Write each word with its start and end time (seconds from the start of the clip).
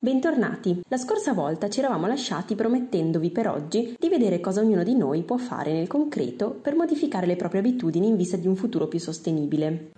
Bentornati! 0.00 0.80
La 0.88 0.96
scorsa 0.96 1.32
volta 1.32 1.68
ci 1.68 1.80
eravamo 1.80 2.06
lasciati 2.06 2.54
promettendovi 2.54 3.32
per 3.32 3.48
oggi 3.48 3.96
di 3.98 4.08
vedere 4.08 4.38
cosa 4.38 4.60
ognuno 4.60 4.84
di 4.84 4.94
noi 4.94 5.24
può 5.24 5.38
fare 5.38 5.72
nel 5.72 5.88
concreto 5.88 6.52
per 6.52 6.76
modificare 6.76 7.26
le 7.26 7.34
proprie 7.34 7.62
abitudini 7.62 8.06
in 8.06 8.14
vista 8.14 8.36
di 8.36 8.46
un 8.46 8.54
futuro 8.54 8.86
più 8.86 9.00
sostenibile. 9.00 9.90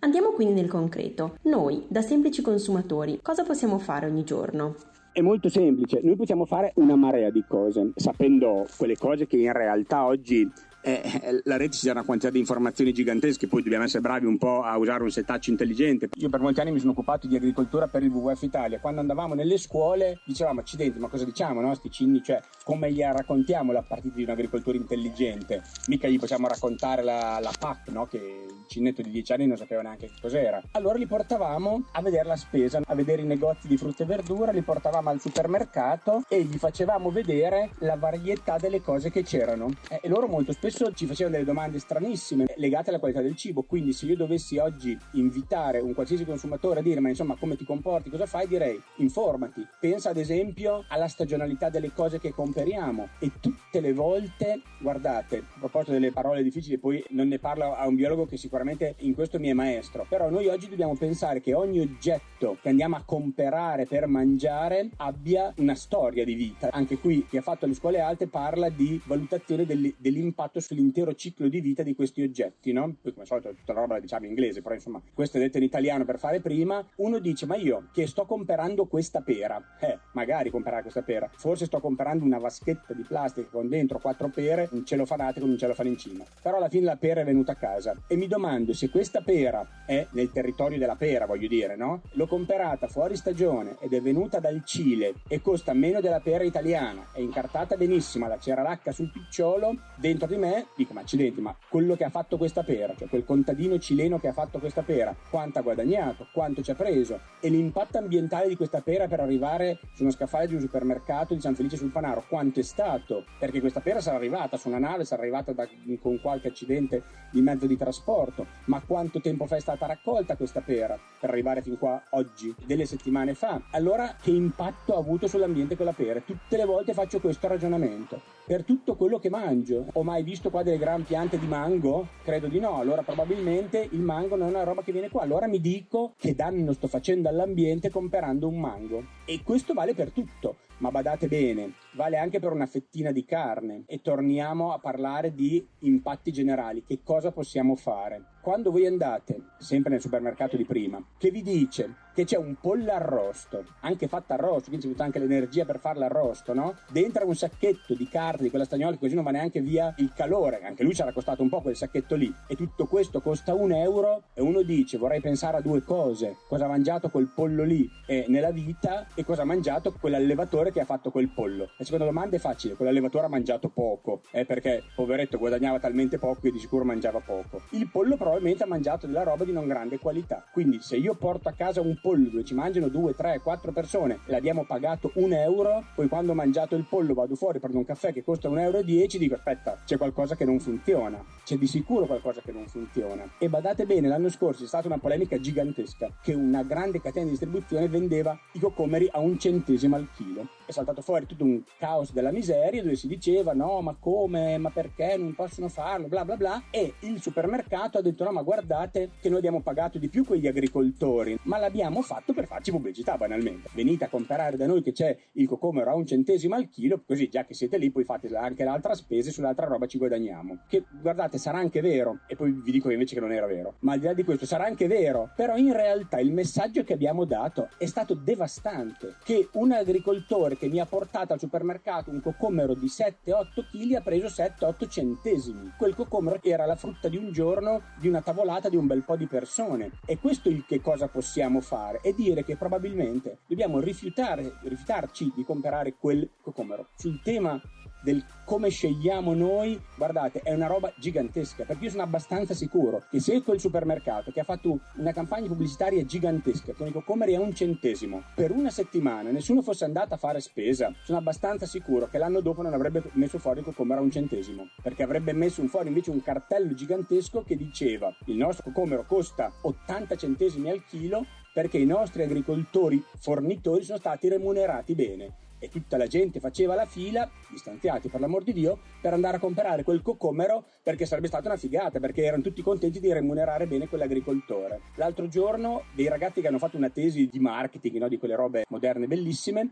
Andiamo 0.00 0.32
quindi 0.32 0.52
nel 0.52 0.68
concreto. 0.68 1.38
Noi, 1.44 1.86
da 1.88 2.02
semplici 2.02 2.42
consumatori, 2.42 3.20
cosa 3.22 3.42
possiamo 3.42 3.78
fare 3.78 4.04
ogni 4.04 4.22
giorno? 4.22 4.74
È 5.14 5.20
molto 5.20 5.50
semplice, 5.50 6.00
noi 6.02 6.16
possiamo 6.16 6.46
fare 6.46 6.72
una 6.76 6.96
marea 6.96 7.28
di 7.28 7.44
cose, 7.46 7.92
sapendo 7.96 8.66
quelle 8.78 8.96
cose 8.96 9.26
che 9.26 9.36
in 9.36 9.52
realtà 9.52 10.06
oggi 10.06 10.50
eh, 10.80 11.42
la 11.44 11.58
rete 11.58 11.76
ci 11.76 11.84
dà 11.84 11.92
una 11.92 12.02
quantità 12.02 12.30
di 12.30 12.38
informazioni 12.38 12.94
gigantesche, 12.94 13.46
poi 13.46 13.62
dobbiamo 13.62 13.84
essere 13.84 14.00
bravi 14.00 14.24
un 14.24 14.38
po' 14.38 14.62
a 14.62 14.74
usare 14.78 15.02
un 15.02 15.10
setaccio 15.10 15.50
intelligente. 15.50 16.08
Io 16.14 16.30
per 16.30 16.40
molti 16.40 16.60
anni 16.60 16.72
mi 16.72 16.78
sono 16.78 16.92
occupato 16.92 17.26
di 17.26 17.36
agricoltura 17.36 17.88
per 17.88 18.02
il 18.02 18.10
WWF 18.10 18.40
Italia, 18.40 18.80
quando 18.80 19.00
andavamo 19.00 19.34
nelle 19.34 19.58
scuole 19.58 20.20
dicevamo 20.24 20.60
accidenti, 20.60 20.98
ma 20.98 21.08
cosa 21.08 21.26
diciamo, 21.26 21.60
no? 21.60 21.74
Sti 21.74 21.90
cinni, 21.90 22.22
cioè 22.22 22.40
come 22.64 22.92
gli 22.92 23.02
raccontiamo 23.02 23.72
la 23.72 23.82
partita 23.82 24.14
di 24.14 24.22
un'agricoltura 24.22 24.76
intelligente? 24.76 25.62
Mica 25.88 26.08
gli 26.08 26.18
possiamo 26.18 26.46
raccontare 26.46 27.02
la, 27.02 27.38
la 27.40 27.52
PAC, 27.58 27.88
no? 27.88 28.06
Che 28.06 28.16
il 28.16 28.64
cinnetto 28.68 29.02
di 29.02 29.10
10 29.10 29.32
anni 29.32 29.46
non 29.46 29.56
sapeva 29.56 29.82
neanche 29.82 30.06
che 30.06 30.14
cos'era. 30.20 30.62
Allora 30.72 30.96
li 30.96 31.06
portavamo 31.06 31.88
a 31.92 32.02
vedere 32.02 32.24
la 32.24 32.36
spesa, 32.36 32.80
a 32.84 32.94
vedere 32.94 33.22
i 33.22 33.26
negozi 33.26 33.68
di 33.68 33.76
frutta 33.76 34.04
e 34.04 34.06
verdura, 34.06 34.52
li 34.52 34.62
portavamo 34.62 35.10
al 35.10 35.20
supermercato 35.20 36.22
e 36.28 36.42
gli 36.42 36.56
facevamo 36.56 37.10
vedere 37.10 37.70
la 37.78 37.96
varietà 37.96 38.56
delle 38.58 38.80
cose 38.80 39.10
che 39.10 39.22
c'erano. 39.22 39.70
Eh, 39.88 40.00
e 40.02 40.08
loro 40.08 40.28
molto 40.28 40.52
spesso 40.52 40.92
ci 40.92 41.06
facevano 41.06 41.36
delle 41.36 41.46
domande 41.46 41.78
stranissime 41.78 42.46
legate 42.56 42.90
alla 42.90 42.98
qualità 42.98 43.20
del 43.20 43.36
cibo. 43.36 43.62
Quindi, 43.62 43.92
se 43.92 44.06
io 44.06 44.16
dovessi 44.16 44.58
oggi 44.58 44.96
invitare 45.12 45.80
un 45.80 45.94
qualsiasi 45.94 46.24
consumatore 46.24 46.80
a 46.80 46.82
dire, 46.82 47.00
ma 47.00 47.08
insomma, 47.08 47.36
come 47.36 47.56
ti 47.56 47.64
comporti, 47.64 48.10
cosa 48.10 48.26
fai, 48.26 48.46
direi 48.46 48.80
informati. 48.96 49.66
Pensa 49.80 50.10
ad 50.10 50.16
esempio 50.16 50.84
alla 50.88 51.08
stagionalità 51.08 51.68
delle 51.68 51.92
cose 51.92 52.18
che 52.18 52.32
comperiamo 52.52 53.08
e 53.18 53.32
tutte 53.40 53.80
le 53.80 53.94
volte, 53.94 54.60
guardate, 54.78 55.38
a 55.38 55.58
proposito 55.58 55.92
delle 55.92 56.12
parole 56.12 56.42
difficili, 56.42 56.76
poi 56.76 57.02
non 57.10 57.28
ne 57.28 57.38
parlo 57.38 57.74
a 57.74 57.86
un 57.86 57.94
biologo 57.94 58.26
che 58.26 58.36
sicuramente 58.36 58.94
in 58.98 59.14
questo 59.14 59.38
mi 59.38 59.48
è 59.48 59.54
maestro, 59.54 60.04
però 60.06 60.28
noi 60.28 60.48
oggi 60.48 60.68
dobbiamo 60.68 60.94
pensare 60.94 61.40
che 61.40 61.54
ogni 61.54 61.80
oggetto 61.80 62.58
che 62.60 62.68
andiamo 62.68 62.96
a 62.96 63.02
comprare 63.06 63.86
per 63.86 64.06
mangiare 64.06 64.90
abbia 64.96 65.52
una 65.56 65.74
storia 65.74 66.26
di 66.26 66.34
vita. 66.34 66.68
Anche 66.72 66.98
qui 66.98 67.26
chi 67.26 67.38
ha 67.38 67.42
fatto 67.42 67.64
le 67.64 67.72
scuole 67.72 68.00
alte 68.00 68.26
parla 68.26 68.68
di 68.68 69.00
valutazione 69.06 69.64
dell'impatto 69.64 70.60
sull'intero 70.60 71.14
ciclo 71.14 71.48
di 71.48 71.60
vita 71.60 71.82
di 71.82 71.94
questi 71.94 72.22
oggetti, 72.22 72.72
no? 72.72 72.96
Poi 73.00 73.12
come 73.12 73.22
al 73.22 73.26
solito 73.26 73.54
tutta 73.54 73.72
la 73.72 73.80
roba 73.80 73.94
la 73.94 74.00
diciamo 74.00 74.24
in 74.24 74.32
inglese, 74.32 74.60
però 74.60 74.74
insomma 74.74 75.00
questo 75.14 75.38
è 75.38 75.40
detto 75.40 75.56
in 75.56 75.64
italiano 75.64 76.04
per 76.04 76.18
fare 76.18 76.40
prima. 76.40 76.86
Uno 76.96 77.18
dice, 77.18 77.46
ma 77.46 77.56
io 77.56 77.88
che 77.92 78.06
sto 78.06 78.26
comprando 78.26 78.84
questa 78.84 79.22
pera, 79.22 79.78
eh, 79.80 79.98
magari 80.12 80.50
comprare 80.50 80.82
questa 80.82 81.02
pera, 81.02 81.30
forse 81.34 81.64
sto 81.64 81.80
comprando 81.80 82.24
una 82.24 82.40
vaschetta 82.42 82.92
di 82.92 83.02
plastica 83.02 83.48
con 83.50 83.68
dentro 83.68 83.98
quattro 83.98 84.28
pere, 84.28 84.68
un 84.72 84.84
celofanate 84.84 85.40
con 85.40 85.48
un 85.48 85.56
celofano 85.56 85.88
in 85.88 85.96
cima. 85.96 86.24
Però 86.42 86.58
alla 86.58 86.68
fine 86.68 86.84
la 86.84 86.96
pera 86.96 87.22
è 87.22 87.24
venuta 87.24 87.52
a 87.52 87.56
casa 87.56 87.96
e 88.06 88.16
mi 88.16 88.26
domando 88.26 88.74
se 88.74 88.90
questa 88.90 89.22
pera 89.22 89.84
è 89.86 90.06
nel 90.10 90.30
territorio 90.30 90.78
della 90.78 90.96
pera, 90.96 91.24
voglio 91.24 91.48
dire, 91.48 91.76
no? 91.76 92.02
L'ho 92.12 92.26
comprata 92.26 92.88
fuori 92.88 93.16
stagione 93.16 93.76
ed 93.80 93.94
è 93.94 94.02
venuta 94.02 94.38
dal 94.38 94.62
Cile 94.64 95.14
e 95.28 95.40
costa 95.40 95.72
meno 95.72 96.00
della 96.00 96.20
pera 96.20 96.44
italiana, 96.44 97.06
è 97.12 97.20
incartata 97.20 97.76
benissimo, 97.76 98.28
la 98.28 98.38
ceralacca 98.38 98.92
sul 98.92 99.10
picciolo, 99.10 99.74
dentro 99.96 100.26
di 100.26 100.36
me 100.36 100.66
dico 100.76 100.92
ma 100.92 101.00
accidenti, 101.00 101.40
ma 101.40 101.56
quello 101.68 101.96
che 101.96 102.04
ha 102.04 102.10
fatto 102.10 102.36
questa 102.36 102.62
pera, 102.62 102.94
cioè 102.96 103.08
quel 103.08 103.24
contadino 103.24 103.78
cileno 103.78 104.18
che 104.18 104.28
ha 104.28 104.32
fatto 104.32 104.58
questa 104.58 104.82
pera, 104.82 105.14
quanto 105.30 105.58
ha 105.58 105.62
guadagnato, 105.62 106.26
quanto 106.32 106.62
ci 106.62 106.70
ha 106.70 106.74
preso 106.74 107.20
e 107.40 107.48
l'impatto 107.48 107.98
ambientale 107.98 108.48
di 108.48 108.56
questa 108.56 108.80
pera 108.80 109.06
per 109.06 109.20
arrivare 109.20 109.78
su 109.94 110.02
uno 110.02 110.12
scaffale 110.12 110.46
di 110.46 110.54
un 110.54 110.60
supermercato 110.60 111.34
di 111.34 111.40
San 111.40 111.54
Felice 111.54 111.76
sul 111.76 111.90
Panaro, 111.90 112.24
quanto 112.32 112.60
è 112.60 112.62
stato? 112.62 113.26
Perché 113.38 113.60
questa 113.60 113.80
pera 113.80 114.00
sarà 114.00 114.16
arrivata 114.16 114.56
su 114.56 114.68
una 114.68 114.78
nave, 114.78 115.04
sarà 115.04 115.20
arrivata 115.20 115.52
da, 115.52 115.68
con 116.00 116.18
qualche 116.18 116.48
accidente 116.48 117.02
di 117.30 117.42
mezzo 117.42 117.66
di 117.66 117.76
trasporto, 117.76 118.46
ma 118.66 118.80
quanto 118.80 119.20
tempo 119.20 119.44
fa 119.44 119.56
è 119.56 119.60
stata 119.60 119.84
raccolta 119.84 120.34
questa 120.34 120.62
pera 120.62 120.98
per 121.20 121.28
arrivare 121.28 121.60
fin 121.60 121.76
qua 121.76 122.02
oggi, 122.12 122.54
delle 122.64 122.86
settimane 122.86 123.34
fa? 123.34 123.60
Allora 123.72 124.16
che 124.18 124.30
impatto 124.30 124.94
ha 124.94 124.98
avuto 124.98 125.26
sull'ambiente 125.26 125.76
quella 125.76 125.92
pera? 125.92 126.20
Tutte 126.20 126.56
le 126.56 126.64
volte 126.64 126.94
faccio 126.94 127.20
questo 127.20 127.48
ragionamento. 127.48 128.22
Per 128.44 128.64
tutto 128.64 128.96
quello 128.96 129.20
che 129.20 129.30
mangio, 129.30 129.86
ho 129.92 130.02
mai 130.02 130.24
visto 130.24 130.50
qua 130.50 130.64
delle 130.64 130.76
gran 130.76 131.04
piante 131.04 131.38
di 131.38 131.46
mango? 131.46 132.08
Credo 132.24 132.48
di 132.48 132.58
no, 132.58 132.78
allora 132.78 133.02
probabilmente 133.02 133.86
il 133.92 134.00
mango 134.00 134.34
non 134.34 134.48
è 134.48 134.50
una 134.50 134.64
roba 134.64 134.82
che 134.82 134.90
viene 134.90 135.10
qua, 135.10 135.22
allora 135.22 135.46
mi 135.46 135.60
dico 135.60 136.14
che 136.16 136.34
danno 136.34 136.72
sto 136.72 136.88
facendo 136.88 137.28
all'ambiente 137.28 137.88
comprando 137.88 138.48
un 138.48 138.58
mango. 138.58 139.04
E 139.26 139.44
questo 139.44 139.74
vale 139.74 139.94
per 139.94 140.10
tutto, 140.10 140.56
ma 140.78 140.90
badate 140.90 141.28
bene, 141.28 141.74
vale 141.94 142.18
anche 142.18 142.40
per 142.40 142.50
una 142.50 142.66
fettina 142.66 143.12
di 143.12 143.24
carne. 143.24 143.84
E 143.86 144.00
torniamo 144.02 144.72
a 144.72 144.80
parlare 144.80 145.32
di 145.32 145.64
impatti 145.80 146.32
generali, 146.32 146.82
che 146.84 146.98
cosa 147.04 147.30
possiamo 147.30 147.76
fare? 147.76 148.31
Quando 148.42 148.72
voi 148.72 148.88
andate, 148.88 149.40
sempre 149.58 149.92
nel 149.92 150.00
supermercato 150.00 150.56
di 150.56 150.64
prima, 150.64 151.00
che 151.16 151.30
vi 151.30 151.42
dice 151.42 151.94
che 152.12 152.24
c'è 152.24 152.36
un 152.36 152.56
pollo 152.60 152.92
arrosto, 152.92 153.64
anche 153.80 154.08
fatta 154.08 154.34
arrosto, 154.34 154.68
quindi 154.68 154.92
c'è 154.92 155.02
anche 155.04 155.20
l'energia 155.20 155.64
per 155.64 155.78
farla 155.78 156.06
arrosto, 156.06 156.52
no? 156.52 156.74
Dentro 156.90 157.24
un 157.24 157.36
sacchetto 157.36 157.94
di 157.94 158.06
carne 158.08 158.42
di 158.42 158.50
quella 158.50 158.64
stagnola, 158.64 158.98
così 158.98 159.14
non 159.14 159.24
va 159.24 159.30
neanche 159.30 159.60
via 159.60 159.94
il 159.98 160.12
calore, 160.12 160.60
anche 160.64 160.82
lui 160.82 160.92
sarà 160.92 161.12
costato 161.12 161.40
un 161.40 161.48
po' 161.48 161.62
quel 161.62 161.76
sacchetto 161.76 162.16
lì, 162.16 162.34
e 162.48 162.56
tutto 162.56 162.86
questo 162.86 163.20
costa 163.20 163.54
un 163.54 163.72
euro, 163.72 164.24
e 164.34 164.42
uno 164.42 164.62
dice 164.62 164.98
vorrei 164.98 165.20
pensare 165.20 165.58
a 165.58 165.60
due 165.60 165.82
cose, 165.82 166.38
cosa 166.48 166.64
ha 166.64 166.68
mangiato 166.68 167.08
quel 167.10 167.30
pollo 167.32 167.62
lì 167.62 167.88
eh, 168.06 168.26
nella 168.26 168.50
vita 168.50 169.06
e 169.14 169.24
cosa 169.24 169.42
ha 169.42 169.46
mangiato 169.46 169.94
quell'allevatore 169.98 170.72
che 170.72 170.80
ha 170.80 170.84
fatto 170.84 171.10
quel 171.12 171.28
pollo. 171.28 171.70
La 171.78 171.84
seconda 171.84 172.04
domanda 172.04 172.36
è 172.36 172.40
facile, 172.40 172.74
quell'allevatore 172.74 173.26
ha 173.26 173.30
mangiato 173.30 173.68
poco, 173.68 174.20
eh, 174.32 174.44
perché 174.44 174.82
poveretto 174.94 175.38
guadagnava 175.38 175.78
talmente 175.78 176.18
poco 176.18 176.40
che 176.40 176.50
di 176.50 176.58
sicuro 176.58 176.84
mangiava 176.84 177.20
poco. 177.20 177.62
Il 177.70 177.88
pollo 177.88 178.16
probabilmente 178.32 178.64
ha 178.64 178.66
mangiato 178.66 179.06
della 179.06 179.24
roba 179.24 179.44
di 179.44 179.52
non 179.52 179.66
grande 179.66 179.98
qualità, 179.98 180.42
quindi 180.50 180.80
se 180.80 180.96
io 180.96 181.14
porto 181.14 181.50
a 181.50 181.52
casa 181.52 181.82
un 181.82 181.98
pollo 182.00 182.30
dove 182.30 182.44
ci 182.44 182.54
mangiano 182.54 182.88
2, 182.88 183.14
3, 183.14 183.40
4 183.42 183.72
persone 183.72 184.20
e 184.24 184.30
l'abbiamo 184.30 184.64
pagato 184.64 185.10
un 185.16 185.34
euro, 185.34 185.84
poi 185.94 186.08
quando 186.08 186.32
ho 186.32 186.34
mangiato 186.34 186.74
il 186.74 186.86
pollo 186.88 187.12
vado 187.12 187.34
fuori, 187.34 187.58
prendo 187.58 187.76
un 187.76 187.84
caffè 187.84 188.10
che 188.10 188.24
costa 188.24 188.48
1,10 188.48 188.58
euro 188.58 188.82
dico 188.82 189.34
aspetta, 189.34 189.82
c'è 189.84 189.98
qualcosa 189.98 190.34
che 190.34 190.46
non 190.46 190.60
funziona, 190.60 191.22
c'è 191.44 191.56
di 191.56 191.66
sicuro 191.66 192.06
qualcosa 192.06 192.40
che 192.40 192.52
non 192.52 192.66
funziona. 192.68 193.22
E 193.36 193.50
badate 193.50 193.84
bene, 193.84 194.08
l'anno 194.08 194.30
scorso 194.30 194.64
è 194.64 194.66
stata 194.66 194.86
una 194.86 194.98
polemica 194.98 195.38
gigantesca 195.38 196.10
che 196.22 196.32
una 196.32 196.62
grande 196.62 197.02
catena 197.02 197.24
di 197.24 197.32
distribuzione 197.32 197.86
vendeva 197.86 198.38
i 198.52 198.60
cocomeri 198.60 199.10
a 199.12 199.18
un 199.18 199.38
centesimo 199.38 199.96
al 199.96 200.08
chilo. 200.14 200.48
È 200.72 200.76
saltato 200.76 201.02
fuori 201.02 201.26
tutto 201.26 201.44
un 201.44 201.62
caos 201.76 202.14
della 202.14 202.30
miseria 202.30 202.82
dove 202.82 202.96
si 202.96 203.06
diceva 203.06 203.52
no, 203.52 203.82
ma 203.82 203.94
come, 204.00 204.56
ma 204.56 204.70
perché 204.70 205.18
non 205.18 205.34
possono 205.34 205.68
farlo, 205.68 206.08
bla 206.08 206.24
bla 206.24 206.38
bla. 206.38 206.62
E 206.70 206.94
il 207.00 207.20
supermercato 207.20 207.98
ha 207.98 208.00
detto 208.00 208.24
no, 208.24 208.32
ma 208.32 208.40
guardate 208.40 209.10
che 209.20 209.28
noi 209.28 209.36
abbiamo 209.36 209.60
pagato 209.60 209.98
di 209.98 210.08
più 210.08 210.24
quegli 210.24 210.46
agricoltori, 210.46 211.38
ma 211.42 211.58
l'abbiamo 211.58 212.00
fatto 212.00 212.32
per 212.32 212.46
farci 212.46 212.70
pubblicità 212.70 213.18
banalmente. 213.18 213.68
Venite 213.74 214.04
a 214.04 214.08
comprare 214.08 214.56
da 214.56 214.66
noi 214.66 214.80
che 214.80 214.92
c'è 214.92 215.14
il 215.32 215.46
cocomero 215.46 215.90
a 215.90 215.94
un 215.94 216.06
centesimo 216.06 216.54
al 216.54 216.70
chilo, 216.70 217.02
così 217.06 217.28
già 217.28 217.44
che 217.44 217.52
siete 217.52 217.76
lì 217.76 217.90
poi 217.90 218.04
fate 218.04 218.34
anche 218.34 218.64
l'altra 218.64 218.94
spesa 218.94 219.28
e 219.28 219.32
sull'altra 219.32 219.66
roba 219.66 219.84
ci 219.84 219.98
guadagniamo. 219.98 220.60
Che 220.66 220.84
guardate, 221.02 221.36
sarà 221.36 221.58
anche 221.58 221.82
vero, 221.82 222.20
e 222.26 222.34
poi 222.34 222.50
vi 222.50 222.72
dico 222.72 222.90
invece 222.90 223.16
che 223.16 223.20
non 223.20 223.32
era 223.32 223.46
vero, 223.46 223.74
ma 223.80 223.92
al 223.92 223.98
di 223.98 224.06
là 224.06 224.14
di 224.14 224.24
questo 224.24 224.46
sarà 224.46 224.64
anche 224.64 224.86
vero, 224.86 225.32
però 225.36 225.54
in 225.58 225.74
realtà 225.74 226.18
il 226.18 226.32
messaggio 226.32 226.82
che 226.82 226.94
abbiamo 226.94 227.26
dato 227.26 227.68
è 227.76 227.84
stato 227.84 228.14
devastante, 228.14 229.16
che 229.22 229.50
un 229.52 229.72
agricoltore 229.72 230.60
che 230.62 230.68
mi 230.68 230.78
ha 230.78 230.86
portato 230.86 231.32
al 231.32 231.40
supermercato 231.40 232.12
un 232.12 232.20
cocomero 232.20 232.74
di 232.74 232.86
7-8 232.86 233.68
kg 233.68 233.94
ha 233.94 234.00
preso 234.00 234.26
7-8 234.26 234.88
centesimi. 234.88 235.72
Quel 235.76 235.96
cocomero 235.96 236.38
era 236.40 236.66
la 236.66 236.76
frutta 236.76 237.08
di 237.08 237.16
un 237.16 237.32
giorno 237.32 237.82
di 237.98 238.06
una 238.06 238.20
tavolata 238.20 238.68
di 238.68 238.76
un 238.76 238.86
bel 238.86 239.02
po' 239.02 239.16
di 239.16 239.26
persone. 239.26 239.90
E 240.06 240.18
questo 240.20 240.48
è 240.48 240.52
il 240.52 240.64
che 240.64 240.80
cosa 240.80 241.08
possiamo 241.08 241.60
fare 241.60 241.98
è 242.00 242.12
dire 242.12 242.44
che 242.44 242.56
probabilmente 242.56 243.38
dobbiamo 243.48 243.80
rifiutare, 243.80 244.52
rifiutarci 244.62 245.32
di 245.34 245.42
comprare 245.42 245.94
quel 245.98 246.30
cocomero. 246.40 246.90
Sul 246.94 247.20
tema 247.22 247.60
del 248.02 248.22
come 248.44 248.68
scegliamo 248.68 249.32
noi, 249.32 249.80
guardate, 249.96 250.40
è 250.40 250.52
una 250.52 250.66
roba 250.66 250.92
gigantesca, 250.96 251.64
perché 251.64 251.84
io 251.84 251.90
sono 251.90 252.02
abbastanza 252.02 252.54
sicuro 252.54 253.04
che 253.08 253.20
se 253.20 253.42
quel 253.42 253.60
supermercato 253.60 254.30
che 254.30 254.40
ha 254.40 254.44
fatto 254.44 254.80
una 254.96 255.12
campagna 255.12 255.46
pubblicitaria 255.46 256.04
gigantesca 256.04 256.72
con 256.74 256.86
i 256.86 256.92
cocomeri 256.92 257.34
a 257.34 257.40
un 257.40 257.54
centesimo, 257.54 258.22
per 258.34 258.50
una 258.50 258.70
settimana 258.70 259.30
nessuno 259.30 259.62
fosse 259.62 259.84
andato 259.84 260.14
a 260.14 260.18
fare 260.18 260.40
spesa, 260.40 260.92
sono 261.04 261.18
abbastanza 261.18 261.66
sicuro 261.66 262.08
che 262.08 262.18
l'anno 262.18 262.40
dopo 262.40 262.62
non 262.62 262.74
avrebbe 262.74 263.02
messo 263.12 263.38
fuori 263.38 263.60
il 263.60 263.64
cocomero 263.64 264.00
a 264.00 264.04
un 264.04 264.10
centesimo, 264.10 264.68
perché 264.82 265.02
avrebbe 265.02 265.32
messo 265.32 265.66
fuori 265.68 265.88
invece 265.88 266.10
un 266.10 266.22
cartello 266.22 266.74
gigantesco 266.74 267.42
che 267.42 267.56
diceva 267.56 268.14
il 268.26 268.36
nostro 268.36 268.64
cocomero 268.64 269.04
costa 269.06 269.50
80 269.62 270.16
centesimi 270.16 270.68
al 270.68 270.84
chilo 270.84 271.24
perché 271.54 271.78
i 271.78 271.86
nostri 271.86 272.22
agricoltori 272.22 273.02
fornitori 273.18 273.84
sono 273.84 273.98
stati 273.98 274.28
remunerati 274.28 274.94
bene 274.94 275.34
e 275.62 275.68
tutta 275.68 275.96
la 275.96 276.08
gente 276.08 276.40
faceva 276.40 276.74
la 276.74 276.86
fila, 276.86 277.30
distanziati 277.48 278.08
per 278.08 278.18
l'amor 278.18 278.42
di 278.42 278.52
Dio, 278.52 278.80
per 279.00 279.12
andare 279.12 279.36
a 279.36 279.40
comprare 279.40 279.84
quel 279.84 280.02
cocomero 280.02 280.64
perché 280.82 281.06
sarebbe 281.06 281.28
stata 281.28 281.46
una 281.46 281.56
figata, 281.56 282.00
perché 282.00 282.24
erano 282.24 282.42
tutti 282.42 282.62
contenti 282.62 282.98
di 282.98 283.12
remunerare 283.12 283.68
bene 283.68 283.86
quell'agricoltore. 283.86 284.80
L'altro 284.96 285.28
giorno 285.28 285.84
dei 285.94 286.08
ragazzi 286.08 286.40
che 286.40 286.48
hanno 286.48 286.58
fatto 286.58 286.76
una 286.76 286.90
tesi 286.90 287.28
di 287.30 287.38
marketing, 287.38 287.98
no, 287.98 288.08
di 288.08 288.18
quelle 288.18 288.34
robe 288.34 288.64
moderne 288.70 289.06
bellissime, 289.06 289.70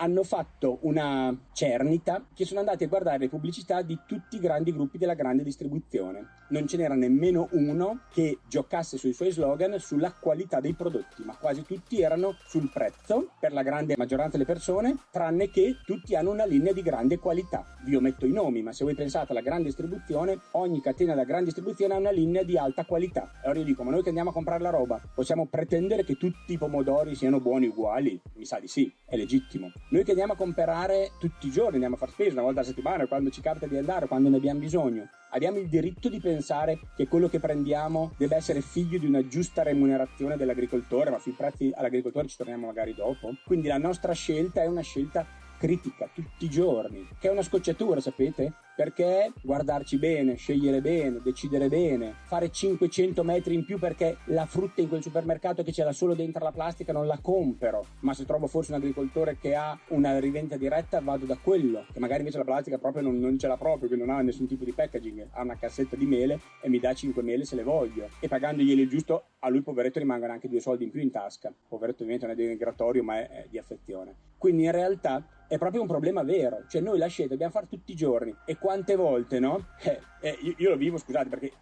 hanno 0.00 0.22
fatto 0.22 0.78
una 0.82 1.36
cernita 1.52 2.24
che 2.34 2.46
sono 2.46 2.60
andati 2.60 2.84
a 2.84 2.88
guardare 2.88 3.18
le 3.18 3.28
pubblicità 3.28 3.82
di 3.82 3.98
tutti 4.06 4.36
i 4.36 4.40
grandi 4.40 4.72
gruppi 4.72 4.96
della 4.96 5.14
grande 5.14 5.42
distribuzione. 5.42 6.38
Non 6.48 6.66
ce 6.66 6.78
n'era 6.78 6.94
nemmeno 6.94 7.48
uno 7.52 8.00
che 8.10 8.38
giocasse 8.48 8.96
sui 8.96 9.12
suoi 9.12 9.30
slogan 9.30 9.78
sulla 9.78 10.12
qualità 10.12 10.58
dei 10.58 10.72
prodotti, 10.72 11.22
ma 11.22 11.36
quasi 11.36 11.62
tutti 11.62 12.00
erano 12.00 12.34
sul 12.46 12.70
prezzo 12.72 13.30
per 13.38 13.52
la 13.52 13.62
grande 13.62 13.94
maggioranza 13.96 14.32
delle 14.32 14.46
persone, 14.46 14.96
tranne 15.12 15.50
che 15.50 15.76
tutti 15.84 16.16
hanno 16.16 16.30
una 16.30 16.46
linea 16.46 16.72
di 16.72 16.82
grande 16.82 17.18
qualità. 17.18 17.76
Vi 17.84 17.94
ometto 17.94 18.26
i 18.26 18.32
nomi, 18.32 18.62
ma 18.62 18.72
se 18.72 18.84
voi 18.84 18.94
pensate 18.94 19.32
alla 19.32 19.42
grande 19.42 19.64
distribuzione, 19.64 20.40
ogni 20.52 20.80
catena 20.80 21.12
della 21.12 21.26
grande 21.26 21.46
distribuzione 21.46 21.94
ha 21.94 21.98
una 21.98 22.10
linea 22.10 22.42
di 22.42 22.56
alta 22.56 22.84
qualità. 22.86 23.30
Allora 23.42 23.58
io 23.58 23.66
dico, 23.66 23.84
ma 23.84 23.90
noi 23.90 24.02
che 24.02 24.08
andiamo 24.08 24.30
a 24.30 24.32
comprare 24.32 24.62
la 24.62 24.70
roba, 24.70 25.00
possiamo 25.14 25.46
pretendere 25.46 26.04
che 26.04 26.16
tutti 26.16 26.54
i 26.54 26.58
pomodori 26.58 27.14
siano 27.14 27.38
buoni 27.38 27.66
uguali? 27.66 28.20
Mi 28.34 28.46
sa 28.46 28.58
di 28.58 28.66
sì, 28.66 28.90
è 29.04 29.16
legittimo. 29.16 29.70
Noi 29.92 30.04
che 30.04 30.12
andiamo 30.12 30.34
a 30.34 30.36
comprare 30.36 31.10
tutti 31.18 31.48
i 31.48 31.50
giorni, 31.50 31.72
andiamo 31.72 31.96
a 31.96 31.98
fare 31.98 32.12
spesa 32.12 32.34
una 32.34 32.42
volta 32.42 32.60
a 32.60 32.62
settimana, 32.64 33.08
quando 33.08 33.28
ci 33.30 33.40
capita 33.40 33.66
di 33.66 33.76
andare, 33.76 34.06
quando 34.06 34.28
ne 34.28 34.36
abbiamo 34.36 34.60
bisogno, 34.60 35.08
abbiamo 35.30 35.58
il 35.58 35.66
diritto 35.66 36.08
di 36.08 36.20
pensare 36.20 36.78
che 36.94 37.08
quello 37.08 37.28
che 37.28 37.40
prendiamo 37.40 38.12
deve 38.16 38.36
essere 38.36 38.60
figlio 38.60 39.00
di 39.00 39.06
una 39.06 39.26
giusta 39.26 39.64
remunerazione 39.64 40.36
dell'agricoltore, 40.36 41.10
ma 41.10 41.18
sui 41.18 41.32
prezzi 41.32 41.72
all'agricoltore 41.74 42.28
ci 42.28 42.36
torniamo 42.36 42.66
magari 42.66 42.94
dopo. 42.94 43.34
Quindi 43.44 43.66
la 43.66 43.78
nostra 43.78 44.12
scelta 44.12 44.62
è 44.62 44.66
una 44.66 44.82
scelta 44.82 45.26
critica 45.58 46.08
tutti 46.14 46.44
i 46.44 46.48
giorni, 46.48 47.08
che 47.18 47.26
è 47.26 47.32
una 47.32 47.42
scocciatura, 47.42 47.98
sapete? 47.98 48.52
Perché? 48.80 49.34
Guardarci 49.42 49.98
bene, 49.98 50.36
scegliere 50.36 50.80
bene, 50.80 51.20
decidere 51.22 51.68
bene, 51.68 52.14
fare 52.24 52.50
500 52.50 53.22
metri 53.22 53.52
in 53.52 53.66
più 53.66 53.78
perché 53.78 54.16
la 54.28 54.46
frutta 54.46 54.80
in 54.80 54.88
quel 54.88 55.02
supermercato 55.02 55.62
che 55.62 55.70
c'è 55.70 55.92
solo 55.92 56.14
dentro 56.14 56.42
la 56.42 56.50
plastica 56.50 56.90
non 56.90 57.06
la 57.06 57.18
compro, 57.20 57.84
ma 58.00 58.14
se 58.14 58.24
trovo 58.24 58.46
forse 58.46 58.72
un 58.72 58.78
agricoltore 58.78 59.36
che 59.36 59.54
ha 59.54 59.78
una 59.88 60.18
rivendita 60.18 60.56
diretta 60.56 60.98
vado 61.02 61.26
da 61.26 61.36
quello, 61.36 61.84
che 61.92 62.00
magari 62.00 62.20
invece 62.20 62.38
la 62.38 62.44
plastica 62.44 62.78
proprio 62.78 63.02
non, 63.02 63.18
non 63.18 63.38
ce 63.38 63.48
l'ha 63.48 63.58
proprio, 63.58 63.86
che 63.86 63.96
non 63.96 64.08
ha 64.08 64.22
nessun 64.22 64.46
tipo 64.46 64.64
di 64.64 64.72
packaging, 64.72 65.28
ha 65.32 65.42
una 65.42 65.58
cassetta 65.58 65.94
di 65.94 66.06
mele 66.06 66.40
e 66.62 66.70
mi 66.70 66.80
dà 66.80 66.94
5 66.94 67.22
mele 67.22 67.44
se 67.44 67.56
le 67.56 67.64
voglio. 67.64 68.08
E 68.18 68.28
pagandoglieli 68.28 68.88
giusto 68.88 69.24
a 69.40 69.50
lui 69.50 69.60
poveretto 69.60 69.98
rimangono 69.98 70.32
anche 70.32 70.48
due 70.48 70.60
soldi 70.60 70.84
in 70.84 70.90
più 70.90 71.02
in 71.02 71.10
tasca, 71.10 71.52
poveretto 71.68 72.02
ovviamente 72.04 72.24
non 72.24 72.34
è 72.34 72.38
denigratorio 72.38 73.02
ma 73.02 73.18
è, 73.18 73.28
è 73.28 73.46
di 73.50 73.58
affezione. 73.58 74.14
Quindi 74.38 74.64
in 74.64 74.72
realtà 74.72 75.22
è 75.50 75.58
proprio 75.58 75.82
un 75.82 75.88
problema 75.88 76.22
vero, 76.22 76.64
cioè 76.68 76.80
noi 76.80 76.96
la 76.96 77.08
scelta 77.08 77.32
dobbiamo 77.32 77.52
fare 77.52 77.66
tutti 77.66 77.90
i 77.90 77.96
giorni. 77.96 78.32
E 78.46 78.56
quante 78.70 78.94
volte, 78.94 79.40
no? 79.40 79.66
Eh, 79.82 79.98
eh, 80.22 80.36
io, 80.42 80.54
io, 80.58 80.70
lo 80.70 80.76
vivo, 80.76 80.98
scusate, 80.98 81.28
perché 81.28 81.52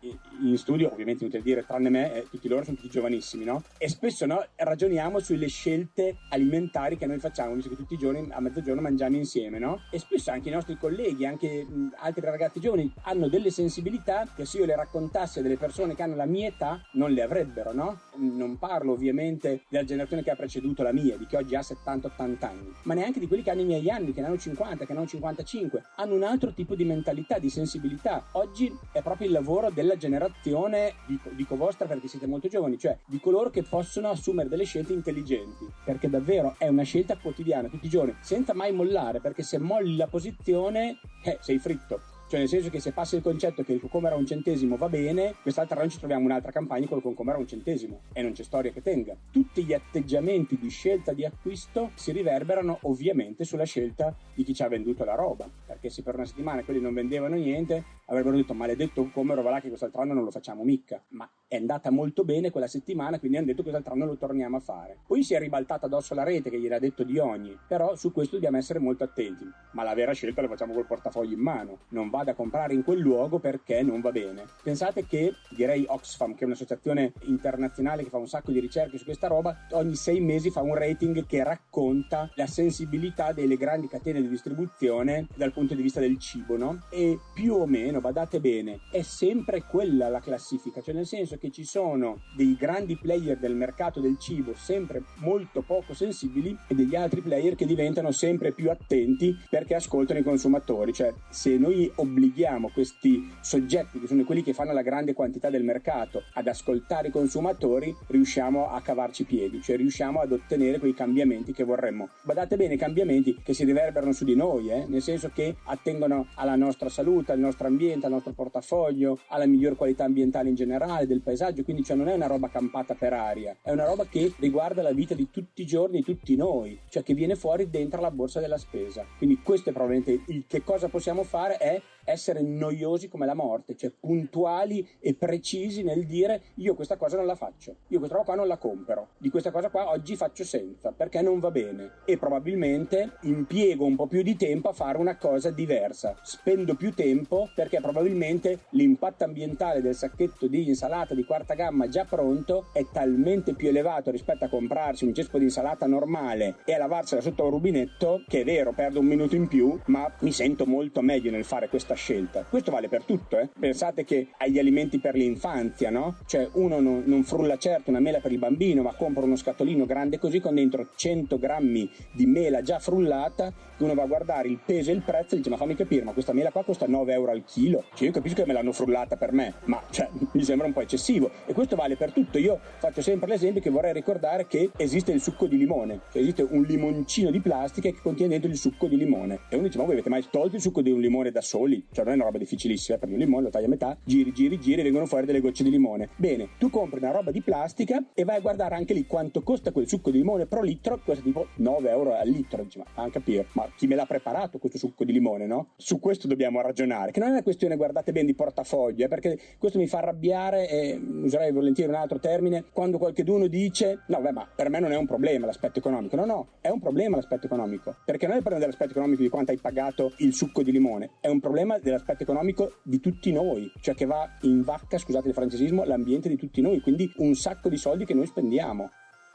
in 0.40 0.58
studio 0.58 0.92
ovviamente 0.92 1.22
inutile 1.22 1.42
dire, 1.42 1.64
tranne 1.64 1.88
me, 1.90 2.12
eh, 2.12 2.28
tutti 2.28 2.48
loro 2.48 2.64
sono 2.64 2.76
tutti 2.76 2.90
giovanissimi, 2.90 3.44
no? 3.44 3.62
E 3.78 3.88
spesso 3.88 4.26
no, 4.26 4.44
ragioniamo 4.56 5.20
sulle 5.20 5.46
scelte 5.46 6.16
alimentari 6.30 6.98
che 6.98 7.06
noi 7.06 7.18
facciamo, 7.18 7.54
visto 7.54 7.70
che 7.70 7.76
tutti 7.76 7.94
i 7.94 7.98
giorni 7.98 8.28
a 8.30 8.40
mezzogiorno 8.40 8.80
mangiamo 8.80 9.16
insieme, 9.16 9.58
no? 9.58 9.82
E 9.90 9.98
spesso 10.00 10.32
anche 10.32 10.48
i 10.48 10.52
nostri 10.52 10.76
colleghi, 10.76 11.24
anche 11.24 11.64
mh, 11.64 11.94
altri 11.98 12.24
ragazzi 12.24 12.58
giovani 12.58 12.92
hanno 13.02 13.28
delle 13.28 13.50
sensibilità 13.50 14.26
che 14.34 14.44
se 14.44 14.58
io 14.58 14.66
le 14.66 14.74
raccontassi 14.74 15.38
a 15.38 15.42
delle 15.42 15.56
persone 15.56 15.94
che 15.94 16.02
hanno 16.02 16.16
la 16.16 16.26
mia 16.26 16.48
età 16.48 16.82
non 16.94 17.12
le 17.12 17.22
avrebbero, 17.22 17.72
no? 17.72 18.00
Non 18.16 18.58
parlo 18.58 18.92
ovviamente 18.92 19.62
della 19.68 19.84
generazione 19.84 20.24
che 20.24 20.32
ha 20.32 20.36
preceduto 20.36 20.82
la 20.82 20.92
mia, 20.92 21.16
di 21.16 21.26
chi 21.26 21.36
oggi 21.36 21.54
ha 21.54 21.60
70-80 21.60 22.44
anni, 22.44 22.72
ma 22.82 22.94
neanche 22.94 23.20
di 23.20 23.28
quelli 23.28 23.44
che 23.44 23.50
hanno 23.50 23.60
i 23.60 23.66
miei 23.66 23.88
anni, 23.88 24.12
che 24.12 24.20
ne 24.20 24.26
hanno 24.26 24.36
50, 24.36 24.84
che 24.84 24.92
ne 24.92 24.98
hanno 24.98 25.08
55, 25.08 25.82
hanno 25.94 26.14
un 26.14 26.24
altro 26.24 26.52
tipo 26.52 26.74
di 26.74 26.84
mentalità, 26.84 26.97
di 27.38 27.50
sensibilità. 27.50 28.24
Oggi 28.32 28.76
è 28.92 29.02
proprio 29.02 29.26
il 29.26 29.32
lavoro 29.32 29.70
della 29.70 29.96
generazione, 29.96 30.94
dico, 31.06 31.30
dico 31.30 31.56
vostra 31.56 31.86
perché 31.86 32.08
siete 32.08 32.26
molto 32.26 32.48
giovani, 32.48 32.78
cioè 32.78 32.96
di 33.06 33.20
coloro 33.20 33.50
che 33.50 33.62
possono 33.62 34.08
assumere 34.08 34.48
delle 34.48 34.64
scelte 34.64 34.92
intelligenti, 34.92 35.66
perché 35.84 36.08
davvero 36.08 36.54
è 36.58 36.68
una 36.68 36.82
scelta 36.82 37.16
quotidiana, 37.16 37.68
tutti 37.68 37.86
i 37.86 37.90
giorni, 37.90 38.16
senza 38.20 38.54
mai 38.54 38.72
mollare, 38.72 39.20
perché 39.20 39.42
se 39.42 39.58
molli 39.58 39.96
la 39.96 40.06
posizione, 40.06 40.98
eh, 41.24 41.38
sei 41.40 41.58
fritto. 41.58 42.17
Cioè, 42.28 42.40
nel 42.40 42.48
senso 42.48 42.68
che 42.68 42.78
se 42.78 42.92
passa 42.92 43.16
il 43.16 43.22
concetto 43.22 43.62
che 43.62 43.72
il 43.72 43.80
concomero 43.80 44.14
a 44.14 44.18
un 44.18 44.26
centesimo 44.26 44.76
va 44.76 44.90
bene, 44.90 45.36
quest'altra 45.40 45.78
noi 45.80 45.88
ci 45.88 45.96
troviamo 45.96 46.26
un'altra 46.26 46.52
campagna 46.52 46.86
con 46.86 46.98
il 46.98 47.02
concomero 47.02 47.38
a 47.38 47.40
un 47.40 47.46
centesimo 47.46 48.00
e 48.12 48.20
non 48.20 48.32
c'è 48.32 48.42
storia 48.42 48.70
che 48.70 48.82
tenga. 48.82 49.16
Tutti 49.32 49.64
gli 49.64 49.72
atteggiamenti 49.72 50.58
di 50.58 50.68
scelta 50.68 51.14
di 51.14 51.24
acquisto 51.24 51.92
si 51.94 52.12
riverberano 52.12 52.80
ovviamente 52.82 53.44
sulla 53.44 53.64
scelta 53.64 54.14
di 54.34 54.44
chi 54.44 54.52
ci 54.52 54.62
ha 54.62 54.68
venduto 54.68 55.04
la 55.04 55.14
roba. 55.14 55.48
Perché 55.66 55.88
se 55.88 56.02
per 56.02 56.16
una 56.16 56.26
settimana 56.26 56.62
quelli 56.64 56.82
non 56.82 56.92
vendevano 56.92 57.34
niente, 57.36 57.82
avrebbero 58.04 58.36
detto 58.36 58.52
maledetto 58.52 59.00
concomero, 59.00 59.40
va 59.40 59.50
là 59.50 59.60
che 59.60 59.68
quest'altro 59.68 60.02
anno 60.02 60.12
non 60.12 60.24
lo 60.24 60.30
facciamo 60.30 60.64
mica. 60.64 61.02
Ma 61.08 61.26
è 61.46 61.56
andata 61.56 61.90
molto 61.90 62.24
bene 62.24 62.50
quella 62.50 62.66
settimana, 62.66 63.18
quindi 63.18 63.38
hanno 63.38 63.46
detto 63.46 63.62
quest'altro 63.62 63.94
anno 63.94 64.04
lo 64.04 64.18
torniamo 64.18 64.58
a 64.58 64.60
fare. 64.60 64.98
Poi 65.06 65.22
si 65.22 65.32
è 65.32 65.38
ribaltata 65.38 65.86
addosso 65.86 66.12
la 66.12 66.24
rete 66.24 66.50
che 66.50 66.60
gli 66.60 66.66
era 66.66 66.78
detto 66.78 67.04
di 67.04 67.18
ogni, 67.18 67.56
però 67.66 67.96
su 67.96 68.12
questo 68.12 68.34
dobbiamo 68.34 68.58
essere 68.58 68.80
molto 68.80 69.04
attenti. 69.04 69.46
Ma 69.72 69.82
la 69.82 69.94
vera 69.94 70.12
scelta 70.12 70.42
la 70.42 70.48
facciamo 70.48 70.74
col 70.74 70.84
portafoglio 70.84 71.34
in 71.34 71.40
mano. 71.40 71.78
Non 71.88 72.10
vada 72.18 72.32
a 72.32 72.34
comprare 72.34 72.74
in 72.74 72.82
quel 72.82 72.98
luogo 72.98 73.38
perché 73.38 73.82
non 73.82 74.00
va 74.00 74.10
bene. 74.10 74.44
Pensate 74.62 75.06
che, 75.06 75.34
direi 75.50 75.84
Oxfam, 75.88 76.34
che 76.34 76.42
è 76.42 76.46
un'associazione 76.46 77.12
internazionale 77.22 78.02
che 78.02 78.10
fa 78.10 78.18
un 78.18 78.26
sacco 78.26 78.50
di 78.50 78.60
ricerche 78.60 78.98
su 78.98 79.04
questa 79.04 79.28
roba, 79.28 79.66
ogni 79.70 79.94
sei 79.94 80.20
mesi 80.20 80.50
fa 80.50 80.62
un 80.62 80.74
rating 80.74 81.26
che 81.26 81.42
racconta 81.44 82.30
la 82.34 82.46
sensibilità 82.46 83.32
delle 83.32 83.56
grandi 83.56 83.88
catene 83.88 84.20
di 84.20 84.28
distribuzione 84.28 85.28
dal 85.34 85.52
punto 85.52 85.74
di 85.74 85.82
vista 85.82 86.00
del 86.00 86.18
cibo, 86.18 86.56
no? 86.56 86.82
E 86.90 87.18
più 87.34 87.54
o 87.54 87.66
meno, 87.66 88.00
badate 88.00 88.40
bene, 88.40 88.80
è 88.90 89.02
sempre 89.02 89.62
quella 89.62 90.08
la 90.08 90.20
classifica, 90.20 90.80
cioè 90.80 90.94
nel 90.94 91.06
senso 91.06 91.36
che 91.36 91.50
ci 91.50 91.64
sono 91.64 92.22
dei 92.36 92.56
grandi 92.56 92.96
player 92.96 93.38
del 93.38 93.54
mercato 93.54 94.00
del 94.00 94.18
cibo 94.18 94.54
sempre 94.54 95.02
molto 95.16 95.62
poco 95.62 95.94
sensibili 95.94 96.56
e 96.66 96.74
degli 96.74 96.94
altri 96.94 97.20
player 97.20 97.54
che 97.54 97.66
diventano 97.66 98.10
sempre 98.10 98.52
più 98.52 98.70
attenti 98.70 99.36
perché 99.48 99.74
ascoltano 99.74 100.18
i 100.18 100.24
consumatori, 100.24 100.92
cioè 100.92 101.12
se 101.30 101.56
noi 101.56 101.90
obblighiamo 102.08 102.70
questi 102.70 103.30
soggetti 103.40 104.00
che 104.00 104.06
sono 104.06 104.24
quelli 104.24 104.42
che 104.42 104.54
fanno 104.54 104.72
la 104.72 104.82
grande 104.82 105.12
quantità 105.12 105.50
del 105.50 105.62
mercato 105.62 106.22
ad 106.34 106.48
ascoltare 106.48 107.08
i 107.08 107.10
consumatori, 107.10 107.94
riusciamo 108.06 108.70
a 108.70 108.80
cavarci 108.80 109.22
i 109.22 109.24
piedi, 109.26 109.60
cioè 109.62 109.76
riusciamo 109.76 110.20
ad 110.20 110.32
ottenere 110.32 110.78
quei 110.78 110.94
cambiamenti 110.94 111.52
che 111.52 111.64
vorremmo. 111.64 112.08
Badate 112.22 112.56
bene, 112.56 112.76
cambiamenti 112.76 113.38
che 113.42 113.52
si 113.52 113.64
riverberano 113.64 114.12
su 114.12 114.24
di 114.24 114.34
noi, 114.34 114.70
eh? 114.70 114.86
nel 114.88 115.02
senso 115.02 115.30
che 115.32 115.56
attengono 115.64 116.28
alla 116.34 116.56
nostra 116.56 116.88
salute, 116.88 117.32
al 117.32 117.38
nostro 117.38 117.66
ambiente, 117.66 118.06
al 118.06 118.12
nostro 118.12 118.32
portafoglio, 118.32 119.20
alla 119.28 119.46
miglior 119.46 119.76
qualità 119.76 120.04
ambientale 120.04 120.48
in 120.48 120.54
generale, 120.54 121.06
del 121.06 121.20
paesaggio, 121.20 121.62
quindi 121.62 121.84
cioè 121.84 121.96
non 121.96 122.08
è 122.08 122.14
una 122.14 122.26
roba 122.26 122.48
campata 122.48 122.94
per 122.94 123.12
aria, 123.12 123.56
è 123.62 123.70
una 123.70 123.84
roba 123.84 124.06
che 124.06 124.32
riguarda 124.38 124.82
la 124.82 124.92
vita 124.92 125.14
di 125.14 125.30
tutti 125.30 125.62
i 125.62 125.66
giorni, 125.66 125.98
di 125.98 126.04
tutti 126.04 126.34
noi, 126.36 126.78
cioè 126.88 127.02
che 127.02 127.14
viene 127.14 127.36
fuori 127.36 127.68
dentro 127.68 128.00
la 128.00 128.10
borsa 128.10 128.40
della 128.40 128.58
spesa. 128.58 129.04
Quindi 129.16 129.40
questo 129.42 129.70
è 129.70 129.72
probabilmente 129.72 130.22
il 130.32 130.44
che 130.46 130.62
cosa 130.64 130.88
possiamo 130.88 131.22
fare 131.22 131.56
è 131.58 131.80
essere 132.08 132.40
noiosi 132.40 133.08
come 133.08 133.26
la 133.26 133.34
morte, 133.34 133.76
cioè 133.76 133.90
puntuali 133.90 134.86
e 134.98 135.14
precisi 135.14 135.82
nel 135.82 136.06
dire 136.06 136.42
io 136.54 136.74
questa 136.74 136.96
cosa 136.96 137.16
non 137.16 137.26
la 137.26 137.34
faccio, 137.34 137.76
io 137.88 137.98
questa 137.98 138.16
roba 138.16 138.26
qua 138.28 138.36
non 138.36 138.46
la 138.48 138.56
compro, 138.56 139.08
di 139.18 139.30
questa 139.30 139.50
cosa 139.50 139.68
qua 139.68 139.90
oggi 139.90 140.16
faccio 140.16 140.44
senza 140.44 140.92
perché 140.92 141.20
non 141.20 141.38
va 141.38 141.50
bene 141.50 141.92
e 142.04 142.16
probabilmente 142.16 143.18
impiego 143.22 143.84
un 143.84 143.96
po' 143.96 144.06
più 144.06 144.22
di 144.22 144.36
tempo 144.36 144.68
a 144.68 144.72
fare 144.72 144.98
una 144.98 145.16
cosa 145.16 145.50
diversa, 145.50 146.16
spendo 146.22 146.74
più 146.74 146.92
tempo 146.94 147.50
perché 147.54 147.80
probabilmente 147.80 148.60
l'impatto 148.70 149.24
ambientale 149.24 149.82
del 149.82 149.94
sacchetto 149.94 150.46
di 150.46 150.66
insalata 150.66 151.14
di 151.14 151.24
quarta 151.24 151.54
gamma 151.54 151.88
già 151.88 152.04
pronto 152.04 152.68
è 152.72 152.84
talmente 152.90 153.54
più 153.54 153.68
elevato 153.68 154.10
rispetto 154.10 154.44
a 154.44 154.48
comprarsi 154.48 155.04
un 155.04 155.14
cespo 155.14 155.38
di 155.38 155.44
insalata 155.44 155.86
normale 155.86 156.56
e 156.64 156.72
a 156.72 156.78
lavarsela 156.78 157.20
sotto 157.20 157.44
un 157.44 157.50
rubinetto 157.50 158.22
che 158.26 158.40
è 158.40 158.44
vero 158.44 158.72
perdo 158.72 159.00
un 159.00 159.06
minuto 159.06 159.36
in 159.36 159.46
più 159.48 159.78
ma 159.86 160.10
mi 160.20 160.32
sento 160.32 160.66
molto 160.66 161.02
meglio 161.02 161.30
nel 161.30 161.44
fare 161.44 161.68
questa 161.68 161.94
scelta. 161.98 162.44
Questo 162.44 162.70
vale 162.70 162.88
per 162.88 163.02
tutto, 163.02 163.38
eh. 163.38 163.50
Pensate 163.58 164.04
che 164.04 164.28
agli 164.38 164.58
alimenti 164.58 164.98
per 164.98 165.14
l'infanzia, 165.14 165.90
no? 165.90 166.16
Cioè 166.26 166.48
uno 166.52 166.80
non, 166.80 167.02
non, 167.04 167.24
frulla 167.24 167.58
certo 167.58 167.90
una 167.90 168.00
mela 168.00 168.20
per 168.20 168.32
il 168.32 168.38
bambino, 168.38 168.82
ma 168.82 168.94
compra 168.94 169.24
uno 169.24 169.36
scatolino 169.36 169.84
grande 169.84 170.18
così 170.18 170.40
con 170.40 170.54
dentro 170.54 170.90
100 170.94 171.38
grammi 171.38 171.90
di 172.12 172.26
mela 172.26 172.62
già 172.62 172.78
frullata, 172.78 173.52
che 173.76 173.82
uno 173.82 173.94
va 173.94 174.04
a 174.04 174.06
guardare 174.06 174.48
il 174.48 174.58
peso 174.64 174.90
e 174.90 174.94
il 174.94 175.02
prezzo 175.02 175.34
e 175.34 175.38
dice 175.38 175.50
ma 175.50 175.56
fammi 175.56 175.74
capire, 175.74 176.04
ma 176.04 176.12
questa 176.12 176.32
mela 176.32 176.50
qua 176.50 176.64
costa 176.64 176.86
9 176.86 177.12
euro 177.12 177.32
al 177.32 177.44
chilo. 177.44 177.84
Cioè 177.94 178.06
io 178.06 178.12
capisco 178.12 178.42
che 178.42 178.46
me 178.46 178.52
l'hanno 178.54 178.72
frullata 178.72 179.16
per 179.16 179.32
me, 179.32 179.54
ma 179.64 179.82
cioè, 179.90 180.08
mi 180.32 180.42
sembra 180.44 180.66
un 180.66 180.72
po' 180.72 180.80
eccessivo. 180.80 181.30
E 181.46 181.52
questo 181.52 181.76
vale 181.76 181.96
per 181.96 182.12
tutto. 182.12 182.38
Io 182.38 182.58
faccio 182.78 183.02
sempre 183.02 183.28
l'esempio 183.28 183.60
che 183.60 183.70
vorrei 183.70 183.92
ricordare 183.92 184.46
che 184.46 184.70
esiste 184.76 185.12
il 185.12 185.20
succo 185.20 185.46
di 185.46 185.58
limone, 185.58 186.00
cioè 186.12 186.22
esiste 186.22 186.46
un 186.48 186.62
limoncino 186.62 187.30
di 187.30 187.40
plastica 187.40 187.90
che 187.90 187.98
contiene 188.00 188.32
dentro 188.32 188.48
il 188.48 188.56
succo 188.56 188.86
di 188.86 188.96
limone. 188.96 189.40
E 189.48 189.56
uno 189.56 189.66
dice 189.66 189.78
ma 189.78 189.84
voi 189.84 189.94
avete 189.94 190.08
mai 190.08 190.24
tolto 190.30 190.56
il 190.56 190.62
succo 190.62 190.80
di 190.80 190.90
un 190.90 191.00
limone 191.00 191.30
da 191.30 191.40
soli? 191.40 191.84
Cioè 191.90 192.04
non 192.04 192.12
è 192.12 192.16
una 192.16 192.26
roba 192.26 192.38
difficilissima, 192.38 192.98
prendi 192.98 193.16
un 193.16 193.22
limone, 193.22 193.44
lo 193.44 193.50
tagli 193.50 193.64
a 193.64 193.68
metà, 193.68 193.96
giri, 194.04 194.32
giri, 194.32 194.58
giri 194.58 194.82
vengono 194.82 195.06
fuori 195.06 195.26
delle 195.26 195.40
gocce 195.40 195.62
di 195.62 195.70
limone. 195.70 196.08
Bene, 196.16 196.50
tu 196.58 196.70
compri 196.70 196.98
una 196.98 197.10
roba 197.10 197.30
di 197.30 197.40
plastica 197.40 198.02
e 198.14 198.24
vai 198.24 198.36
a 198.36 198.40
guardare 198.40 198.74
anche 198.74 198.94
lì 198.94 199.06
quanto 199.06 199.42
costa 199.42 199.72
quel 199.72 199.88
succo 199.88 200.10
di 200.10 200.18
limone 200.18 200.46
pro 200.46 200.62
litro, 200.62 201.00
costa 201.04 201.22
tipo 201.22 201.48
9 201.56 201.90
euro 201.90 202.14
al 202.14 202.28
litro, 202.28 202.62
dici, 202.62 202.78
ma 202.78 202.84
a 202.94 203.10
capire, 203.10 203.46
ma 203.52 203.68
chi 203.76 203.86
me 203.86 203.94
l'ha 203.94 204.06
preparato 204.06 204.58
questo 204.58 204.78
succo 204.78 205.04
di 205.04 205.12
limone, 205.12 205.46
no? 205.46 205.70
Su 205.76 205.98
questo 205.98 206.26
dobbiamo 206.26 206.60
ragionare, 206.60 207.10
che 207.10 207.20
non 207.20 207.28
è 207.28 207.32
una 207.32 207.42
questione, 207.42 207.76
guardate 207.76 208.12
bene, 208.12 208.26
di 208.26 208.34
portafoglio, 208.34 209.04
eh, 209.04 209.08
perché 209.08 209.38
questo 209.58 209.78
mi 209.78 209.86
fa 209.86 209.98
arrabbiare 209.98 210.68
e 210.68 211.00
userei 211.22 211.52
volentieri 211.52 211.90
un 211.90 211.96
altro 211.96 212.18
termine, 212.18 212.64
quando 212.72 212.98
qualcuno 212.98 213.46
dice, 213.46 214.04
no, 214.08 214.20
beh, 214.20 214.32
ma 214.32 214.48
per 214.54 214.68
me 214.68 214.80
non 214.80 214.92
è 214.92 214.96
un 214.96 215.06
problema 215.06 215.46
l'aspetto 215.46 215.78
economico, 215.78 216.16
no, 216.16 216.24
no, 216.24 216.48
è 216.60 216.68
un 216.68 216.80
problema 216.80 217.16
l'aspetto 217.16 217.46
economico, 217.46 217.96
perché 218.04 218.26
non 218.26 218.34
è 218.34 218.38
il 218.38 218.42
problema 218.42 218.66
dell'aspetto 218.66 218.90
economico 218.92 219.22
di 219.22 219.28
quanto 219.28 219.52
hai 219.52 219.58
pagato 219.58 220.12
il 220.18 220.34
succo 220.34 220.62
di 220.62 220.72
limone, 220.72 221.12
è 221.20 221.28
un 221.28 221.40
problema 221.40 221.77
dell'aspetto 221.82 222.22
economico 222.22 222.80
di 222.82 223.00
tutti 223.00 223.32
noi, 223.32 223.70
cioè 223.80 223.94
che 223.94 224.06
va 224.06 224.28
in 224.42 224.62
vacca, 224.62 224.98
scusate 224.98 225.28
il 225.28 225.34
francesismo, 225.34 225.84
l'ambiente 225.84 226.28
di 226.28 226.36
tutti 226.36 226.60
noi, 226.60 226.80
quindi 226.80 227.12
un 227.18 227.34
sacco 227.34 227.68
di 227.68 227.76
soldi 227.76 228.04
che 228.04 228.14
noi 228.14 228.26
spendiamo. 228.26 228.90